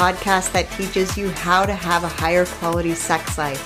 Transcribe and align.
podcast 0.00 0.50
that 0.52 0.70
teaches 0.78 1.18
you 1.18 1.28
how 1.28 1.66
to 1.66 1.74
have 1.74 2.04
a 2.04 2.08
higher 2.08 2.46
quality 2.46 2.94
sex 2.94 3.36
life, 3.36 3.60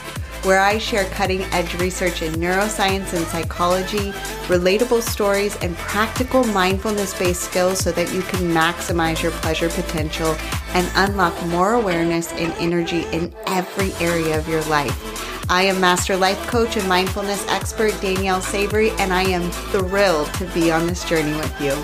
where 0.44 0.58
I 0.58 0.78
share 0.78 1.04
cutting 1.10 1.42
edge 1.52 1.74
research 1.74 2.22
in 2.22 2.32
neuroscience 2.34 3.14
and 3.14 3.24
psychology, 3.26 4.10
relatable 4.48 5.02
stories, 5.02 5.54
and 5.62 5.76
practical 5.76 6.42
mindfulness 6.46 7.16
based 7.16 7.42
skills 7.42 7.78
so 7.78 7.92
that 7.92 8.12
you 8.12 8.22
can 8.22 8.50
maximize 8.50 9.22
your 9.22 9.30
pleasure 9.30 9.68
potential 9.68 10.34
and 10.70 10.90
unlock 10.96 11.40
more 11.46 11.74
awareness 11.74 12.32
and 12.32 12.52
energy 12.54 13.04
in 13.12 13.32
every 13.46 13.92
area 14.04 14.36
of 14.36 14.48
your 14.48 14.62
life. 14.64 15.48
I 15.48 15.62
am 15.62 15.80
Master 15.80 16.16
Life 16.16 16.44
Coach 16.48 16.76
and 16.76 16.88
Mindfulness 16.88 17.46
Expert 17.46 17.92
Danielle 18.00 18.40
Savory, 18.40 18.90
and 18.98 19.12
I 19.12 19.22
am 19.22 19.48
thrilled 19.70 20.34
to 20.34 20.46
be 20.46 20.72
on 20.72 20.88
this 20.88 21.08
journey 21.08 21.36
with 21.36 21.60
you. 21.60 21.76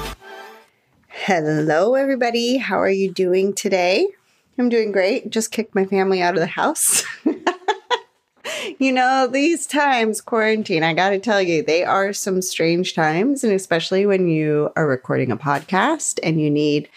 Hello, 1.06 1.94
everybody. 1.94 2.56
How 2.56 2.78
are 2.78 2.90
you 2.90 3.12
doing 3.12 3.54
today? 3.54 4.08
I'm 4.60 4.68
doing 4.68 4.92
great. 4.92 5.30
Just 5.30 5.50
kicked 5.50 5.74
my 5.74 5.84
family 5.84 6.22
out 6.22 6.34
of 6.34 6.40
the 6.40 6.46
house. 6.46 7.04
you 8.78 8.92
know, 8.92 9.26
these 9.26 9.66
times, 9.66 10.20
quarantine, 10.20 10.82
I 10.82 10.94
got 10.94 11.10
to 11.10 11.18
tell 11.18 11.40
you, 11.40 11.62
they 11.62 11.82
are 11.82 12.12
some 12.12 12.42
strange 12.42 12.94
times. 12.94 13.42
And 13.42 13.52
especially 13.52 14.06
when 14.06 14.28
you 14.28 14.70
are 14.76 14.86
recording 14.86 15.30
a 15.30 15.36
podcast 15.36 16.20
and 16.22 16.40
you 16.40 16.50
need 16.50 16.88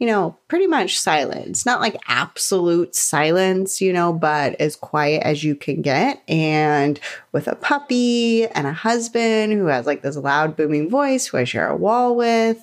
you 0.00 0.06
know, 0.06 0.34
pretty 0.48 0.66
much 0.66 0.98
silence. 0.98 1.66
Not 1.66 1.82
like 1.82 1.94
absolute 2.08 2.94
silence, 2.94 3.82
you 3.82 3.92
know, 3.92 4.14
but 4.14 4.58
as 4.58 4.74
quiet 4.74 5.22
as 5.22 5.44
you 5.44 5.54
can 5.54 5.82
get. 5.82 6.22
And 6.26 6.98
with 7.32 7.46
a 7.46 7.54
puppy 7.54 8.46
and 8.46 8.66
a 8.66 8.72
husband 8.72 9.52
who 9.52 9.66
has 9.66 9.84
like 9.84 10.00
this 10.00 10.16
loud 10.16 10.56
booming 10.56 10.88
voice 10.88 11.26
who 11.26 11.36
I 11.36 11.44
share 11.44 11.68
a 11.68 11.76
wall 11.76 12.16
with. 12.16 12.58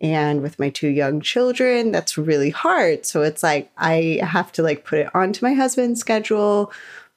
And 0.00 0.42
with 0.42 0.58
my 0.58 0.70
two 0.70 0.88
young 0.88 1.20
children, 1.20 1.92
that's 1.92 2.18
really 2.18 2.50
hard. 2.50 3.06
So 3.06 3.22
it's 3.22 3.42
like 3.42 3.70
I 3.76 4.20
have 4.22 4.52
to 4.52 4.62
like 4.62 4.84
put 4.84 4.98
it 4.98 5.14
onto 5.14 5.44
my 5.44 5.54
husband's 5.54 6.00
schedule 6.00 6.72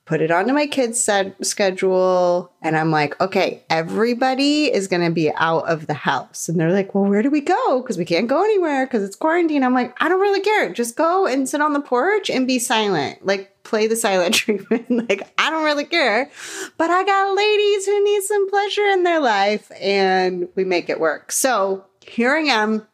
put 0.08 0.22
it 0.22 0.32
onto 0.32 0.54
my 0.54 0.66
kids' 0.66 1.04
set 1.04 1.46
schedule. 1.46 2.52
And 2.62 2.76
I'm 2.78 2.92
like, 2.92 3.20
okay, 3.22 3.62
everybody 3.70 4.74
is 4.74 4.88
going 4.88 5.06
to 5.06 5.12
be 5.12 5.32
out 5.36 5.68
of 5.68 5.86
the 5.86 5.94
house. 5.94 6.48
And 6.48 6.58
they're 6.58 6.72
like, 6.72 6.96
well, 6.96 7.04
where 7.04 7.22
do 7.22 7.30
we 7.30 7.42
go? 7.42 7.82
Because 7.82 7.98
we 7.98 8.06
can't 8.06 8.30
go 8.30 8.42
anywhere 8.42 8.86
because 8.86 9.04
it's 9.04 9.18
quarantine. 9.18 9.64
I'm 9.64 9.74
like, 9.74 9.94
I 10.02 10.08
don't 10.08 10.22
really 10.22 10.40
care. 10.40 10.72
Just 10.72 10.96
go 10.96 11.28
and 11.28 11.48
sit 11.48 11.62
on 11.62 11.74
the 11.74 11.82
porch 11.82 12.30
and 12.30 12.48
be 12.48 12.58
silent. 12.58 13.26
Like, 13.26 13.64
play 13.64 13.88
the 13.88 13.98
silent 13.98 14.34
treatment. 14.36 14.90
like, 14.90 15.30
I 15.38 15.52
don't 15.52 15.66
really 15.66 15.86
care. 15.86 16.32
But 16.78 16.90
I 16.90 17.04
got 17.04 17.36
ladies 17.36 17.86
who 17.86 18.04
need 18.04 18.24
some 18.24 18.50
pleasure 18.50 18.86
in 18.86 19.04
their 19.04 19.20
life 19.20 19.70
and 19.80 20.48
we 20.56 20.64
make 20.64 20.90
it 20.90 21.02
work. 21.02 21.34
So 21.34 21.84
here 22.10 22.36
I 22.36 22.42
am. 22.42 22.88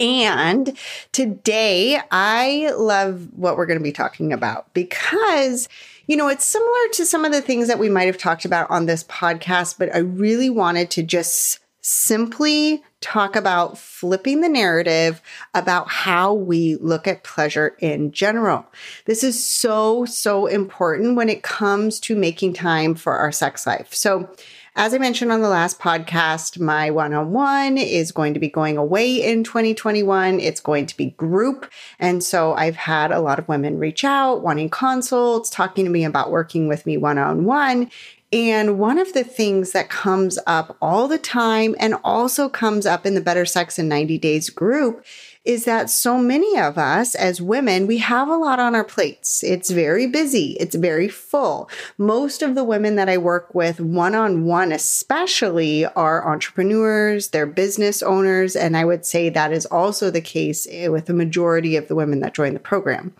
And 0.00 0.76
today 1.12 2.00
I 2.10 2.72
love 2.76 3.28
what 3.36 3.56
we're 3.56 3.66
going 3.66 3.78
to 3.78 3.84
be 3.84 3.92
talking 3.92 4.32
about 4.32 4.72
because 4.74 5.68
you 6.06 6.16
know, 6.16 6.28
it's 6.28 6.44
similar 6.44 6.88
to 6.92 7.06
some 7.06 7.24
of 7.24 7.32
the 7.32 7.40
things 7.40 7.68
that 7.68 7.78
we 7.78 7.88
might 7.88 8.06
have 8.06 8.18
talked 8.18 8.44
about 8.44 8.70
on 8.70 8.86
this 8.86 9.04
podcast, 9.04 9.78
but 9.78 9.94
I 9.94 9.98
really 9.98 10.50
wanted 10.50 10.90
to 10.90 11.02
just 11.02 11.60
simply 11.80 12.82
talk 13.00 13.36
about 13.36 13.76
flipping 13.76 14.40
the 14.40 14.48
narrative 14.48 15.20
about 15.52 15.90
how 15.90 16.32
we 16.32 16.76
look 16.76 17.06
at 17.06 17.24
pleasure 17.24 17.76
in 17.78 18.10
general. 18.10 18.66
This 19.04 19.22
is 19.22 19.46
so, 19.46 20.06
so 20.06 20.46
important 20.46 21.16
when 21.16 21.28
it 21.28 21.42
comes 21.42 22.00
to 22.00 22.16
making 22.16 22.54
time 22.54 22.94
for 22.94 23.16
our 23.16 23.30
sex 23.30 23.66
life. 23.66 23.92
So, 23.92 24.30
as 24.76 24.92
I 24.92 24.98
mentioned 24.98 25.30
on 25.30 25.40
the 25.40 25.48
last 25.48 25.78
podcast, 25.78 26.58
my 26.58 26.90
one 26.90 27.14
on 27.14 27.32
one 27.32 27.78
is 27.78 28.10
going 28.10 28.34
to 28.34 28.40
be 28.40 28.48
going 28.48 28.76
away 28.76 29.22
in 29.22 29.44
2021. 29.44 30.40
It's 30.40 30.60
going 30.60 30.86
to 30.86 30.96
be 30.96 31.10
group. 31.10 31.70
And 32.00 32.24
so 32.24 32.54
I've 32.54 32.74
had 32.74 33.12
a 33.12 33.20
lot 33.20 33.38
of 33.38 33.46
women 33.46 33.78
reach 33.78 34.02
out 34.02 34.42
wanting 34.42 34.70
consults, 34.70 35.48
talking 35.48 35.84
to 35.84 35.90
me 35.92 36.04
about 36.04 36.32
working 36.32 36.66
with 36.66 36.86
me 36.86 36.96
one 36.96 37.18
on 37.18 37.44
one. 37.44 37.88
And 38.32 38.80
one 38.80 38.98
of 38.98 39.12
the 39.12 39.22
things 39.22 39.70
that 39.72 39.88
comes 39.88 40.40
up 40.44 40.76
all 40.82 41.06
the 41.06 41.18
time 41.18 41.76
and 41.78 41.94
also 42.02 42.48
comes 42.48 42.84
up 42.84 43.06
in 43.06 43.14
the 43.14 43.20
Better 43.20 43.46
Sex 43.46 43.78
in 43.78 43.86
90 43.86 44.18
Days 44.18 44.50
group 44.50 45.04
is 45.44 45.64
that 45.64 45.90
so 45.90 46.16
many 46.16 46.58
of 46.58 46.78
us 46.78 47.14
as 47.14 47.40
women, 47.40 47.86
we 47.86 47.98
have 47.98 48.28
a 48.28 48.36
lot 48.36 48.58
on 48.58 48.74
our 48.74 48.84
plates. 48.84 49.42
It's 49.44 49.70
very 49.70 50.06
busy. 50.06 50.56
It's 50.58 50.74
very 50.74 51.08
full. 51.08 51.68
Most 51.98 52.42
of 52.42 52.54
the 52.54 52.64
women 52.64 52.96
that 52.96 53.08
I 53.08 53.18
work 53.18 53.54
with 53.54 53.78
one 53.78 54.14
on 54.14 54.44
one, 54.44 54.72
especially 54.72 55.84
are 55.84 56.26
entrepreneurs, 56.26 57.28
they're 57.28 57.46
business 57.46 58.02
owners. 58.02 58.56
And 58.56 58.76
I 58.76 58.84
would 58.84 59.04
say 59.04 59.28
that 59.28 59.52
is 59.52 59.66
also 59.66 60.10
the 60.10 60.20
case 60.22 60.66
with 60.88 61.06
the 61.06 61.14
majority 61.14 61.76
of 61.76 61.88
the 61.88 61.94
women 61.94 62.20
that 62.20 62.34
join 62.34 62.54
the 62.54 62.60
program. 62.60 63.12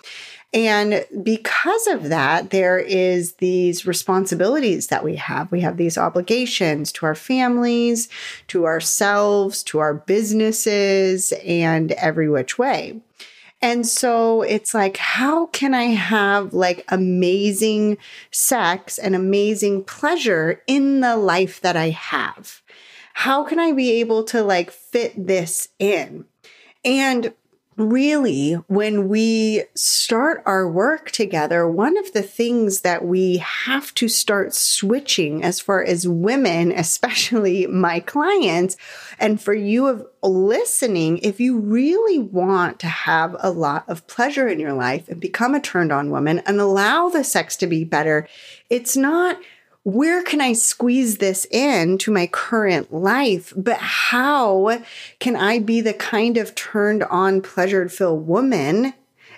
And 0.54 1.04
because 1.24 1.88
of 1.88 2.10
that, 2.10 2.50
there 2.50 2.78
is 2.78 3.34
these 3.34 3.86
responsibilities 3.86 4.86
that 4.86 5.02
we 5.02 5.16
have. 5.16 5.50
We 5.50 5.62
have 5.62 5.76
these 5.76 5.98
obligations 5.98 6.92
to 6.92 7.06
our 7.06 7.16
families, 7.16 8.08
to 8.48 8.64
ourselves, 8.64 9.64
to 9.64 9.80
our 9.80 9.94
businesses, 9.94 11.32
and 11.44 11.90
every 11.92 12.28
which 12.28 12.56
way. 12.56 13.00
And 13.60 13.84
so 13.84 14.42
it's 14.42 14.74
like, 14.74 14.96
how 14.98 15.46
can 15.46 15.74
I 15.74 15.86
have 15.86 16.52
like 16.52 16.84
amazing 16.88 17.98
sex 18.30 18.96
and 18.96 19.16
amazing 19.16 19.84
pleasure 19.84 20.62
in 20.68 21.00
the 21.00 21.16
life 21.16 21.60
that 21.62 21.76
I 21.76 21.90
have? 21.90 22.62
How 23.14 23.42
can 23.42 23.58
I 23.58 23.72
be 23.72 23.90
able 23.92 24.22
to 24.24 24.42
like 24.42 24.70
fit 24.70 25.14
this 25.26 25.68
in? 25.80 26.26
And 26.84 27.32
really, 27.76 28.54
when 28.68 29.08
we 29.08 29.64
start 29.74 30.42
our 30.46 30.68
work 30.68 31.10
together, 31.10 31.68
one 31.68 31.96
of 31.96 32.12
the 32.12 32.22
things 32.22 32.80
that 32.82 33.04
we 33.04 33.38
have 33.38 33.92
to 33.94 34.08
start 34.08 34.54
switching 34.54 35.42
as 35.42 35.60
far 35.60 35.82
as 35.82 36.06
women, 36.06 36.72
especially 36.76 37.66
my 37.66 38.00
clients, 38.00 38.76
and 39.18 39.40
for 39.40 39.54
you 39.54 39.86
of 39.86 40.06
listening, 40.22 41.18
if 41.18 41.40
you 41.40 41.58
really 41.58 42.18
want 42.18 42.78
to 42.80 42.86
have 42.86 43.36
a 43.40 43.50
lot 43.50 43.84
of 43.88 44.06
pleasure 44.06 44.48
in 44.48 44.58
your 44.58 44.72
life 44.72 45.08
and 45.08 45.20
become 45.20 45.54
a 45.54 45.60
turned 45.60 45.92
on 45.92 46.10
woman 46.10 46.40
and 46.40 46.60
allow 46.60 47.08
the 47.08 47.24
sex 47.24 47.56
to 47.56 47.66
be 47.66 47.84
better, 47.84 48.26
it's 48.70 48.96
not 48.96 49.38
where 49.84 50.22
can 50.22 50.40
I 50.40 50.54
squeeze 50.54 51.18
this 51.18 51.46
in 51.50 51.98
to 51.98 52.10
my 52.10 52.26
current 52.26 52.92
life? 52.92 53.52
But 53.56 53.78
how 53.78 54.82
can 55.20 55.36
I 55.36 55.58
be 55.58 55.80
the 55.80 55.92
kind 55.92 56.36
of 56.38 56.54
turned 56.54 57.04
on, 57.04 57.42
pleasured 57.42 57.92
filled 57.92 58.26
woman 58.26 58.94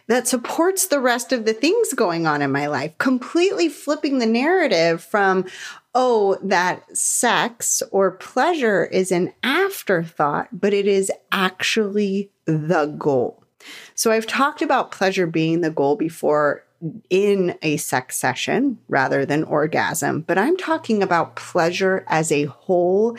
that 0.06 0.28
supports 0.28 0.86
the 0.86 1.00
rest 1.00 1.32
of 1.32 1.46
the 1.46 1.52
things 1.52 1.92
going 1.94 2.28
on 2.28 2.42
in 2.42 2.52
my 2.52 2.68
life? 2.68 2.96
Completely 2.98 3.68
flipping 3.68 4.20
the 4.20 4.26
narrative 4.26 5.02
from, 5.02 5.46
oh, 5.96 6.38
that 6.44 6.96
sex 6.96 7.82
or 7.90 8.12
pleasure 8.12 8.84
is 8.84 9.10
an 9.10 9.32
afterthought, 9.42 10.48
but 10.52 10.72
it 10.72 10.86
is 10.86 11.10
actually 11.32 12.30
the 12.44 12.94
goal. 12.96 13.42
So 13.96 14.12
I've 14.12 14.28
talked 14.28 14.62
about 14.62 14.92
pleasure 14.92 15.26
being 15.26 15.60
the 15.60 15.70
goal 15.70 15.96
before 15.96 16.66
in 17.09 17.56
a 17.62 17.76
sex 17.76 18.16
session 18.16 18.78
rather 18.88 19.25
than 19.25 19.44
orgasm, 19.44 20.22
but 20.22 20.38
I'm 20.38 20.56
talking 20.56 21.03
about 21.03 21.37
pleasure 21.37 22.04
as 22.09 22.31
a 22.31 22.44
whole 22.44 23.16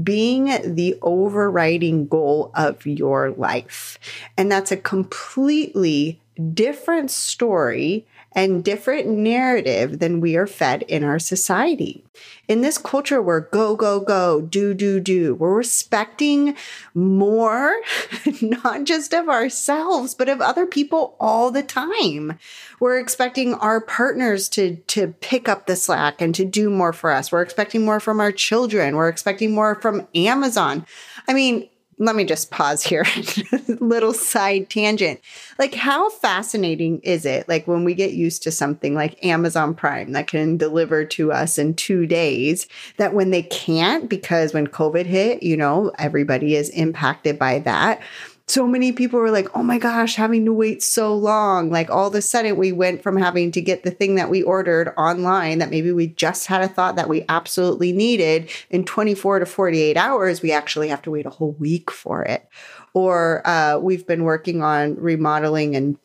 being 0.00 0.46
the 0.74 0.98
overriding 1.02 2.06
goal 2.06 2.50
of 2.54 2.86
your 2.86 3.30
life. 3.30 3.98
And 4.36 4.50
that's 4.50 4.72
a 4.72 4.76
completely 4.76 6.20
different 6.54 7.10
story 7.10 8.06
and 8.32 8.64
different 8.64 9.08
narrative 9.08 9.98
than 9.98 10.20
we 10.20 10.36
are 10.36 10.46
fed 10.46 10.82
in 10.82 11.02
our 11.02 11.18
society. 11.18 12.04
In 12.46 12.60
this 12.60 12.78
culture, 12.78 13.20
we're 13.20 13.40
go, 13.40 13.74
go, 13.74 14.00
go, 14.00 14.40
do, 14.40 14.74
do, 14.74 15.00
do. 15.00 15.34
We're 15.34 15.54
respecting 15.54 16.56
more, 16.94 17.74
not 18.42 18.84
just 18.84 19.12
of 19.12 19.28
ourselves, 19.28 20.14
but 20.14 20.28
of 20.28 20.40
other 20.40 20.66
people 20.66 21.16
all 21.18 21.50
the 21.50 21.62
time. 21.62 22.38
We're 22.78 22.98
expecting 22.98 23.54
our 23.54 23.80
partners 23.80 24.48
to, 24.50 24.76
to 24.76 25.08
pick 25.20 25.48
up 25.48 25.66
the 25.66 25.76
slack 25.76 26.20
and 26.20 26.34
to 26.34 26.44
do 26.44 26.70
more 26.70 26.92
for 26.92 27.10
us. 27.10 27.32
We're 27.32 27.42
expecting 27.42 27.84
more 27.84 28.00
from 28.00 28.20
our 28.20 28.32
children. 28.32 28.96
We're 28.96 29.08
expecting 29.08 29.52
more 29.52 29.74
from 29.74 30.06
Amazon. 30.14 30.86
I 31.26 31.34
mean, 31.34 31.68
let 32.00 32.16
me 32.16 32.24
just 32.24 32.50
pause 32.50 32.82
here. 32.82 33.04
Little 33.68 34.14
side 34.14 34.70
tangent. 34.70 35.20
Like, 35.58 35.74
how 35.74 36.08
fascinating 36.08 37.00
is 37.00 37.26
it? 37.26 37.46
Like, 37.46 37.68
when 37.68 37.84
we 37.84 37.94
get 37.94 38.14
used 38.14 38.42
to 38.44 38.50
something 38.50 38.94
like 38.94 39.22
Amazon 39.22 39.74
Prime 39.74 40.12
that 40.12 40.26
can 40.26 40.56
deliver 40.56 41.04
to 41.04 41.30
us 41.30 41.58
in 41.58 41.74
two 41.74 42.06
days, 42.06 42.66
that 42.96 43.12
when 43.12 43.30
they 43.30 43.42
can't, 43.42 44.08
because 44.08 44.54
when 44.54 44.66
COVID 44.66 45.04
hit, 45.04 45.42
you 45.42 45.58
know, 45.58 45.92
everybody 45.98 46.56
is 46.56 46.70
impacted 46.70 47.38
by 47.38 47.58
that 47.60 48.00
so 48.50 48.66
many 48.66 48.90
people 48.90 49.20
were 49.20 49.30
like, 49.30 49.56
oh 49.56 49.62
my 49.62 49.78
gosh, 49.78 50.16
having 50.16 50.44
to 50.44 50.52
wait 50.52 50.82
so 50.82 51.14
long. 51.14 51.70
Like 51.70 51.88
all 51.88 52.08
of 52.08 52.14
a 52.14 52.20
sudden, 52.20 52.56
we 52.56 52.72
went 52.72 53.02
from 53.02 53.16
having 53.16 53.52
to 53.52 53.60
get 53.60 53.84
the 53.84 53.92
thing 53.92 54.16
that 54.16 54.28
we 54.28 54.42
ordered 54.42 54.92
online 54.98 55.58
that 55.58 55.70
maybe 55.70 55.92
we 55.92 56.08
just 56.08 56.48
had 56.48 56.60
a 56.60 56.68
thought 56.68 56.96
that 56.96 57.08
we 57.08 57.24
absolutely 57.28 57.92
needed 57.92 58.50
in 58.68 58.84
24 58.84 59.40
to 59.40 59.46
48 59.46 59.96
hours. 59.96 60.42
We 60.42 60.50
actually 60.50 60.88
have 60.88 61.02
to 61.02 61.12
wait 61.12 61.26
a 61.26 61.30
whole 61.30 61.52
week 61.52 61.90
for 61.92 62.22
it. 62.22 62.48
Or 62.92 63.46
uh, 63.46 63.78
we've 63.78 64.06
been 64.06 64.24
working 64.24 64.62
on 64.62 64.96
remodeling 64.96 65.76
and 65.76 65.96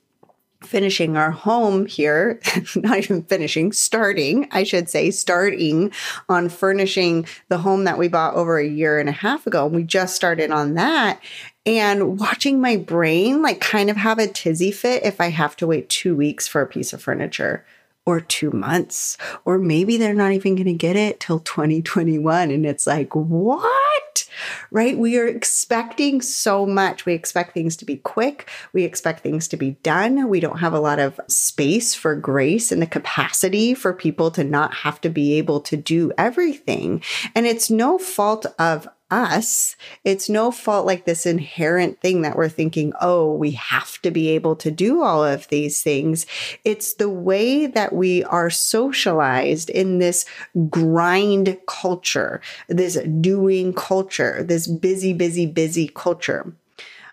finishing 0.63 1.17
our 1.17 1.31
home 1.31 1.85
here, 1.85 2.39
not 2.75 2.97
even 2.97 3.23
finishing, 3.23 3.71
starting, 3.71 4.47
I 4.51 4.63
should 4.63 4.89
say, 4.89 5.11
starting 5.11 5.91
on 6.29 6.49
furnishing 6.49 7.25
the 7.49 7.57
home 7.57 7.85
that 7.85 7.97
we 7.97 8.07
bought 8.07 8.35
over 8.35 8.57
a 8.57 8.67
year 8.67 8.99
and 8.99 9.09
a 9.09 9.13
half 9.13 9.47
ago. 9.47 9.65
And 9.65 9.75
we 9.75 9.83
just 9.83 10.15
started 10.15 10.51
on 10.51 10.75
that 10.75 11.21
and 11.65 12.19
watching 12.19 12.61
my 12.61 12.77
brain 12.77 13.41
like 13.41 13.59
kind 13.59 13.89
of 13.89 13.97
have 13.97 14.19
a 14.19 14.27
tizzy 14.27 14.71
fit 14.71 15.03
if 15.03 15.19
I 15.19 15.29
have 15.29 15.55
to 15.57 15.67
wait 15.67 15.89
two 15.89 16.15
weeks 16.15 16.47
for 16.47 16.61
a 16.61 16.67
piece 16.67 16.93
of 16.93 17.01
furniture 17.01 17.65
or 18.05 18.19
two 18.19 18.51
months, 18.51 19.17
or 19.45 19.57
maybe 19.57 19.97
they're 19.97 20.13
not 20.13 20.31
even 20.31 20.55
going 20.55 20.67
to 20.67 20.73
get 20.73 20.95
it 20.95 21.19
till 21.19 21.39
2021. 21.39 22.51
And 22.51 22.65
it's 22.65 22.85
like, 22.85 23.15
what? 23.15 24.29
Right? 24.69 24.97
We 24.97 25.17
are 25.17 25.25
expecting 25.25 26.21
so 26.21 26.67
much. 26.67 27.05
We 27.05 27.13
expect 27.13 27.53
things 27.53 27.75
to 27.77 27.85
be 27.85 27.97
quick. 27.97 28.47
We 28.73 28.83
expect 28.83 29.21
things 29.21 29.47
to 29.47 29.57
be 29.57 29.71
done. 29.81 30.29
We 30.29 30.39
don't 30.39 30.59
have 30.59 30.73
a 30.73 30.79
lot 30.79 30.99
of 30.99 31.19
space 31.27 31.95
for 31.95 32.15
grace 32.15 32.71
and 32.71 32.81
the 32.81 32.87
capacity 32.87 33.73
for 33.73 33.91
people 33.91 34.29
to 34.31 34.43
not 34.43 34.73
have 34.73 35.01
to 35.01 35.09
be 35.09 35.39
able 35.39 35.61
to 35.61 35.77
do 35.77 36.11
everything. 36.17 37.01
And 37.33 37.47
it's 37.47 37.71
no 37.71 37.97
fault 37.97 38.45
of 38.59 38.87
us. 39.11 39.75
It's 40.03 40.29
no 40.29 40.51
fault 40.51 40.85
like 40.85 41.05
this 41.05 41.25
inherent 41.25 42.01
thing 42.01 42.21
that 42.23 42.35
we're 42.35 42.49
thinking, 42.49 42.93
oh, 42.99 43.33
we 43.33 43.51
have 43.51 44.01
to 44.01 44.11
be 44.11 44.29
able 44.29 44.55
to 44.57 44.71
do 44.71 45.01
all 45.01 45.23
of 45.23 45.47
these 45.49 45.83
things. 45.83 46.25
It's 46.63 46.93
the 46.93 47.09
way 47.09 47.67
that 47.67 47.93
we 47.93 48.23
are 48.23 48.49
socialized 48.49 49.69
in 49.69 49.99
this 49.99 50.25
grind 50.69 51.57
culture, 51.67 52.41
this 52.67 52.95
doing 53.21 53.73
culture, 53.73 54.43
this 54.43 54.67
busy, 54.67 55.13
busy, 55.13 55.45
busy 55.45 55.87
culture. 55.87 56.53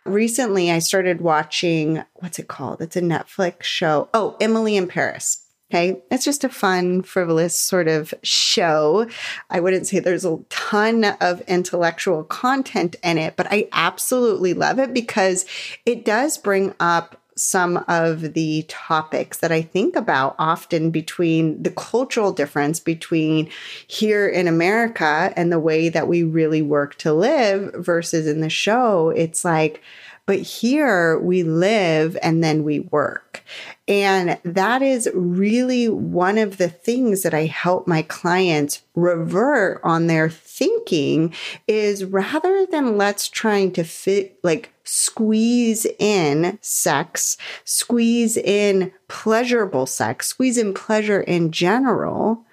Recently, 0.05 0.71
I 0.71 0.81
started 0.81 1.21
watching, 1.21 2.03
what's 2.15 2.41
it 2.41 2.49
called? 2.49 2.81
It's 2.81 2.97
a 2.97 3.03
Netflix 3.03 3.63
show. 3.63 4.09
Oh, 4.13 4.37
Emily 4.41 4.77
in 4.77 4.89
Paris. 4.89 5.42
Okay. 5.73 6.03
It's 6.11 6.27
just 6.27 6.45
a 6.45 6.51
fun, 6.51 7.01
frivolous 7.01 7.59
sort 7.59 7.89
of 7.89 8.13
show. 8.23 9.07
I 9.49 9.61
wouldn't 9.61 9.87
say 9.87 10.01
there's 10.01 10.27
a 10.27 10.39
ton 10.51 11.05
of 11.19 11.41
intellectual 11.49 12.25
content 12.25 12.97
in 13.03 13.17
it, 13.17 13.37
but 13.37 13.47
I 13.51 13.71
absolutely 13.73 14.53
love 14.53 14.79
it 14.79 14.93
because 14.93 15.47
it 15.87 16.05
does 16.05 16.37
bring 16.37 16.75
up 16.79 17.23
some 17.39 17.83
of 17.89 18.35
the 18.35 18.67
topics 18.69 19.39
that 19.39 19.51
I 19.51 19.63
think 19.63 19.97
about 19.97 20.37
often 20.39 20.91
between 20.91 21.63
the 21.63 21.71
cultural 21.71 22.33
difference 22.33 22.79
between 22.79 23.49
here 23.87 24.29
in 24.29 24.49
America 24.49 25.33
and 25.37 25.51
the 25.51 25.59
way 25.59 25.89
that 25.89 26.07
we 26.07 26.23
really 26.23 26.61
work 26.61 26.99
to 26.99 27.15
live 27.15 27.73
versus 27.73 28.27
in 28.27 28.43
the 28.43 28.51
show. 28.51 29.09
It's 29.09 29.43
like, 29.43 29.81
but 30.27 30.39
here 30.39 31.19
we 31.19 31.43
live 31.43 32.17
and 32.23 32.43
then 32.43 32.63
we 32.63 32.81
work. 32.81 33.43
And 33.89 34.39
that 34.45 34.81
is 34.81 35.11
really 35.13 35.89
one 35.89 36.39
of 36.39 36.59
the 36.59 36.69
things 36.69 37.23
that 37.23 37.35
I 37.35 37.47
help 37.47 37.87
my 37.89 38.03
clients 38.03 38.83
revert 38.95 39.81
on 39.83 40.07
their 40.07 40.31
thinking 40.31 41.35
is 41.67 42.05
rather 42.05 42.67
than 42.67 42.97
let's 42.97 43.29
trying 43.29 43.73
to 43.73 43.85
fit 43.85 44.39
like 44.45 44.73
squeeze 44.85 45.87
in 45.99 46.59
sex, 46.61 47.37
squeeze 47.65 48.37
in 48.37 48.93
pleasurable 49.09 49.87
sex, 49.87 50.29
squeeze 50.29 50.57
in 50.57 50.73
pleasure 50.73 51.21
in 51.21 51.51
general. 51.51 52.45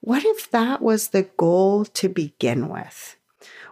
What 0.00 0.24
if 0.24 0.50
that 0.50 0.82
was 0.82 1.08
the 1.08 1.22
goal 1.22 1.84
to 1.86 2.08
begin 2.08 2.68
with? 2.68 3.17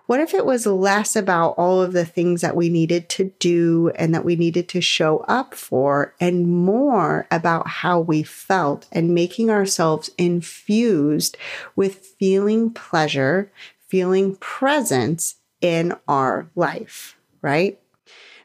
What 0.06 0.20
if 0.20 0.34
it 0.34 0.46
was 0.46 0.66
less 0.66 1.16
about 1.16 1.50
all 1.58 1.82
of 1.82 1.92
the 1.92 2.04
things 2.04 2.40
that 2.40 2.54
we 2.54 2.68
needed 2.68 3.08
to 3.10 3.32
do 3.40 3.90
and 3.96 4.14
that 4.14 4.24
we 4.24 4.36
needed 4.36 4.68
to 4.68 4.80
show 4.80 5.18
up 5.26 5.54
for 5.54 6.14
and 6.20 6.46
more 6.46 7.26
about 7.30 7.66
how 7.66 7.98
we 7.98 8.22
felt 8.22 8.86
and 8.92 9.14
making 9.14 9.50
ourselves 9.50 10.10
infused 10.16 11.36
with 11.74 12.06
feeling 12.18 12.70
pleasure, 12.70 13.50
feeling 13.88 14.36
presence 14.36 15.36
in 15.60 15.92
our 16.06 16.48
life, 16.54 17.16
right? 17.42 17.80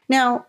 Now, 0.08 0.46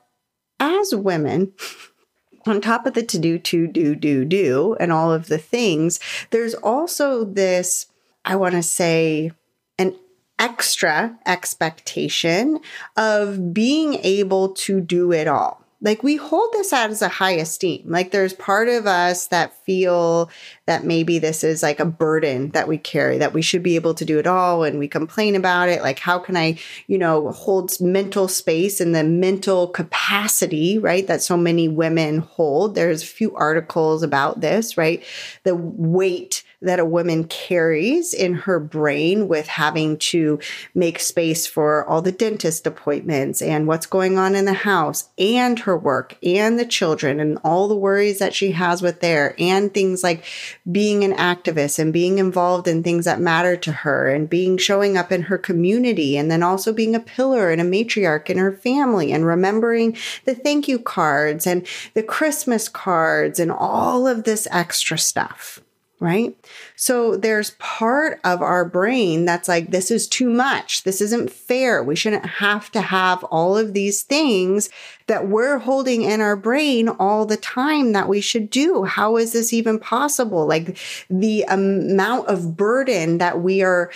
as 0.60 0.96
women, 0.96 1.54
on 2.48 2.60
top 2.60 2.88
of 2.88 2.96
the 2.96 3.04
to 3.04 3.20
do, 3.20 3.38
to 3.38 3.68
do, 3.68 3.96
do, 3.96 4.26
do, 4.26 4.76
and 4.80 4.92
all 4.92 5.14
of 5.14 5.28
the 5.28 5.38
things, 5.38 6.00
there's 6.32 6.56
also 6.56 7.24
this, 7.24 7.86
I 8.26 8.36
want 8.36 8.56
to 8.56 8.64
say, 8.64 9.32
an 9.78 9.96
extra 10.40 11.18
expectation 11.26 12.60
of 12.98 13.54
being 13.54 13.96
able 13.96 14.50
to 14.50 14.82
do 14.82 15.12
it 15.12 15.28
all. 15.28 15.64
Like 15.84 16.02
we 16.02 16.16
hold 16.16 16.54
this 16.54 16.72
out 16.72 16.92
as 16.92 17.02
a 17.02 17.10
high 17.10 17.34
esteem. 17.34 17.84
Like 17.86 18.12
there's 18.12 18.32
part 18.32 18.70
of 18.70 18.88
us 18.88 19.28
that 19.28 19.54
feel 19.66 20.30
that 20.66 20.86
maybe 20.86 21.20
this 21.20 21.44
is 21.44 21.62
like 21.62 21.82
a 21.82 21.86
burden 21.86 22.52
that 22.52 22.70
we 22.70 22.78
carry, 22.78 23.18
that 23.18 23.34
we 23.34 23.42
should 23.42 23.64
be 23.64 23.76
able 23.76 23.94
to 23.96 24.06
do 24.06 24.18
it 24.18 24.26
all 24.26 24.64
and 24.64 24.80
we 24.80 24.88
complain 24.88 25.36
about 25.36 25.68
it. 25.68 25.82
Like, 25.82 26.00
how 26.00 26.20
can 26.20 26.38
I, 26.38 26.58
you 26.88 26.98
know, 26.98 27.32
hold 27.34 27.74
mental 27.82 28.30
space 28.30 28.80
and 28.80 28.96
the 28.96 29.04
mental 29.04 29.68
capacity, 29.68 30.78
right? 30.78 31.06
That 31.06 31.22
so 31.22 31.36
many 31.36 31.68
women 31.68 32.20
hold. 32.20 32.76
There's 32.76 33.04
a 33.04 33.08
few 33.08 33.36
articles 33.36 34.04
about 34.04 34.40
this, 34.40 34.78
right? 34.78 35.04
The 35.44 35.54
weight 35.54 36.46
that 36.64 36.80
a 36.80 36.86
woman 36.86 37.26
carries 37.26 38.14
in 38.14 38.34
her 38.34 38.60
brain 38.60 39.28
with 39.28 39.48
having 39.48 39.98
to 39.98 40.40
make 40.74 41.00
space 41.00 41.46
for 41.46 41.86
all 41.86 42.02
the 42.02 42.12
dentist 42.12 42.66
appointments 42.66 43.42
and 43.42 43.68
what's 43.68 43.86
going 43.86 44.18
on 44.18 44.36
in 44.36 44.46
the 44.46 44.54
house 44.54 45.10
and 45.18 45.60
her 45.60 45.78
work 45.78 46.18
and 46.24 46.58
the 46.58 46.66
children 46.66 47.20
and 47.20 47.38
all 47.44 47.68
the 47.68 47.76
worries 47.76 48.20
that 48.20 48.34
she 48.34 48.52
has 48.52 48.82
with 48.82 49.02
there 49.02 49.36
and 49.38 49.74
things 49.74 50.04
like 50.04 50.24
being 50.72 51.04
an 51.04 51.14
activist 51.14 51.80
and 51.80 51.94
being 51.94 52.18
involved 52.18 52.68
in 52.68 52.82
things 52.82 53.06
that 53.06 53.20
matter 53.20 53.58
to 53.58 53.72
her 53.72 54.10
and 54.10 54.30
being 54.30 54.58
showing 54.58 54.98
up 54.98 55.12
in 55.12 55.24
her 55.24 55.38
community 55.38 56.18
and 56.18 56.32
then 56.32 56.42
also 56.42 56.72
being 56.72 56.96
a 56.96 57.00
pillar 57.00 57.52
and 57.52 57.62
a 57.62 57.66
matriarch 57.66 58.30
in 58.30 58.38
her 58.38 58.52
family 58.52 59.12
and 59.12 59.26
remembering 59.26 59.96
the 60.26 60.36
thank 60.36 60.68
you 60.68 60.80
cards 60.80 61.46
and 61.46 61.68
the 61.94 62.04
Christmas 62.04 62.70
cards 62.70 63.40
and 63.40 63.52
all 63.52 64.08
of 64.08 64.24
this 64.24 64.48
extra 64.52 64.98
stuff 64.98 65.62
right? 66.04 66.36
So 66.76 67.16
there's 67.16 67.52
part 67.52 68.20
of 68.26 68.42
our 68.42 68.66
brain 68.66 69.24
that's 69.24 69.48
like, 69.48 69.72
this 69.72 69.90
is 69.90 70.06
too 70.06 70.30
much. 70.30 70.84
This 70.84 71.00
isn't 71.00 71.32
fair. 71.32 71.82
We 71.82 71.96
shouldn't 71.96 72.26
have 72.26 72.70
to 72.72 72.82
have 72.82 73.24
all 73.24 73.58
of 73.58 73.74
these 73.74 74.04
things 74.04 74.70
that 75.08 75.30
we're 75.30 75.60
holding 75.60 76.02
in 76.02 76.20
our 76.20 76.36
brain 76.36 76.90
all 76.90 77.26
the 77.26 77.38
time 77.38 77.94
that 77.94 78.10
we 78.10 78.20
should 78.20 78.50
do. 78.50 78.84
How 78.84 79.16
is 79.16 79.32
this 79.32 79.54
even 79.54 79.80
possible? 79.80 80.46
Like 80.46 80.78
the 81.10 81.44
amount 81.44 82.28
of 82.28 82.58
burden 82.58 83.20
that 83.20 83.42
we 83.42 83.64
are 83.64 83.90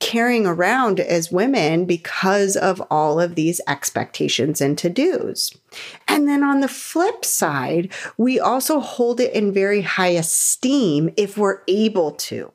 carrying 0.00 0.46
around 0.46 1.00
as 1.00 1.32
women 1.32 1.84
because 1.84 2.56
of 2.56 2.82
all 2.90 3.20
of 3.20 3.34
these 3.34 3.60
expectations 3.66 4.60
and 4.60 4.76
to 4.78 4.88
dos. 4.88 5.52
And 6.08 6.28
then 6.28 6.42
on 6.42 6.60
the 6.60 6.68
flip 6.68 7.24
side, 7.24 7.92
we 8.16 8.38
also 8.38 8.80
hold 8.80 9.20
it 9.20 9.32
in 9.32 9.52
very 9.52 9.82
high 9.82 10.08
esteem 10.08 11.12
if 11.16 11.36
we're 11.36 11.60
able 11.68 12.12
to 12.12 12.52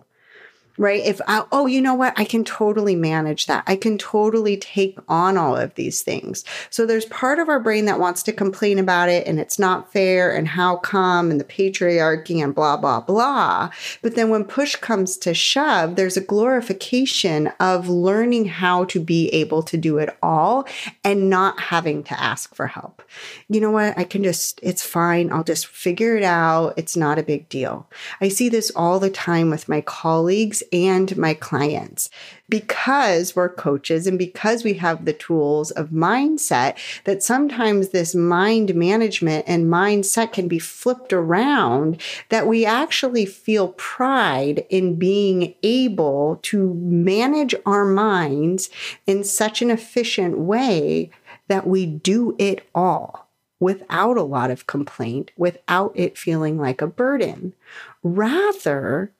right? 0.79 1.05
If 1.05 1.19
I, 1.27 1.43
oh, 1.51 1.67
you 1.67 1.81
know 1.81 1.93
what? 1.93 2.13
I 2.17 2.23
can 2.23 2.45
totally 2.45 2.95
manage 2.95 3.47
that. 3.47 3.65
I 3.67 3.75
can 3.75 3.97
totally 3.97 4.55
take 4.55 4.97
on 5.09 5.37
all 5.37 5.57
of 5.57 5.75
these 5.75 6.01
things. 6.01 6.45
So 6.69 6.85
there's 6.85 7.05
part 7.05 7.37
of 7.37 7.49
our 7.49 7.59
brain 7.59 7.83
that 7.85 7.99
wants 7.99 8.23
to 8.23 8.31
complain 8.31 8.79
about 8.79 9.09
it 9.09 9.27
and 9.27 9.41
it's 9.41 9.59
not 9.59 9.91
fair 9.91 10.33
and 10.33 10.47
how 10.47 10.77
come 10.77 11.31
and 11.31 11.39
the 11.39 11.43
patriarchy 11.43 12.41
and 12.41 12.55
blah, 12.55 12.77
blah, 12.77 13.01
blah. 13.01 13.69
But 14.01 14.15
then 14.15 14.29
when 14.29 14.45
push 14.45 14.77
comes 14.77 15.17
to 15.17 15.33
shove, 15.33 15.97
there's 15.97 16.15
a 16.15 16.21
glorification 16.21 17.47
of 17.59 17.89
learning 17.89 18.45
how 18.45 18.85
to 18.85 19.01
be 19.01 19.27
able 19.29 19.63
to 19.63 19.75
do 19.75 19.97
it 19.97 20.17
all 20.23 20.65
and 21.03 21.29
not 21.29 21.59
having 21.59 22.03
to 22.05 22.17
ask 22.17 22.55
for 22.55 22.67
help. 22.67 23.03
You 23.49 23.59
know 23.59 23.71
what? 23.71 23.97
I 23.97 24.05
can 24.05 24.23
just, 24.23 24.61
it's 24.63 24.83
fine. 24.83 25.29
I'll 25.29 25.43
just 25.43 25.67
figure 25.67 26.15
it 26.15 26.23
out. 26.23 26.75
It's 26.77 26.95
not 26.95 27.19
a 27.19 27.23
big 27.23 27.49
deal. 27.49 27.89
I 28.21 28.29
see 28.29 28.47
this 28.47 28.71
all 28.77 29.01
the 29.01 29.09
time 29.09 29.49
with 29.49 29.67
my 29.67 29.81
colleagues 29.81 30.63
and 30.71 31.15
my 31.17 31.33
clients 31.33 32.09
because 32.47 33.35
we're 33.35 33.49
coaches 33.49 34.07
and 34.07 34.17
because 34.17 34.63
we 34.63 34.73
have 34.73 35.05
the 35.05 35.13
tools 35.13 35.71
of 35.71 35.89
mindset 35.89 36.75
that 37.05 37.21
sometimes 37.23 37.89
this 37.89 38.15
mind 38.15 38.73
management 38.75 39.45
and 39.47 39.65
mindset 39.65 40.33
can 40.33 40.47
be 40.47 40.59
flipped 40.59 41.13
around 41.13 42.01
that 42.29 42.47
we 42.47 42.65
actually 42.65 43.25
feel 43.25 43.69
pride 43.69 44.65
in 44.69 44.95
being 44.95 45.53
able 45.63 46.39
to 46.41 46.73
manage 46.73 47.53
our 47.65 47.85
minds 47.85 48.69
in 49.05 49.23
such 49.23 49.61
an 49.61 49.69
efficient 49.69 50.37
way 50.37 51.09
that 51.47 51.67
we 51.67 51.85
do 51.85 52.35
it 52.39 52.67
all 52.73 53.29
without 53.59 54.17
a 54.17 54.23
lot 54.23 54.49
of 54.49 54.67
complaint, 54.67 55.31
without 55.35 55.91
it 55.95 56.17
feeling 56.17 56.57
like 56.57 56.81
a 56.81 56.87
burden. 56.87 57.53
Rather, 58.01 59.11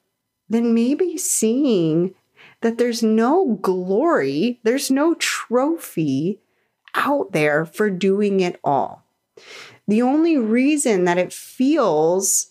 then 0.50 0.74
maybe 0.74 1.16
seeing 1.16 2.14
that 2.60 2.76
there's 2.76 3.02
no 3.02 3.58
glory, 3.62 4.60
there's 4.64 4.90
no 4.90 5.14
trophy 5.14 6.40
out 6.94 7.32
there 7.32 7.64
for 7.64 7.88
doing 7.88 8.40
it 8.40 8.58
all. 8.62 9.04
The 9.88 10.02
only 10.02 10.36
reason 10.36 11.04
that 11.04 11.18
it 11.18 11.32
feels 11.32 12.50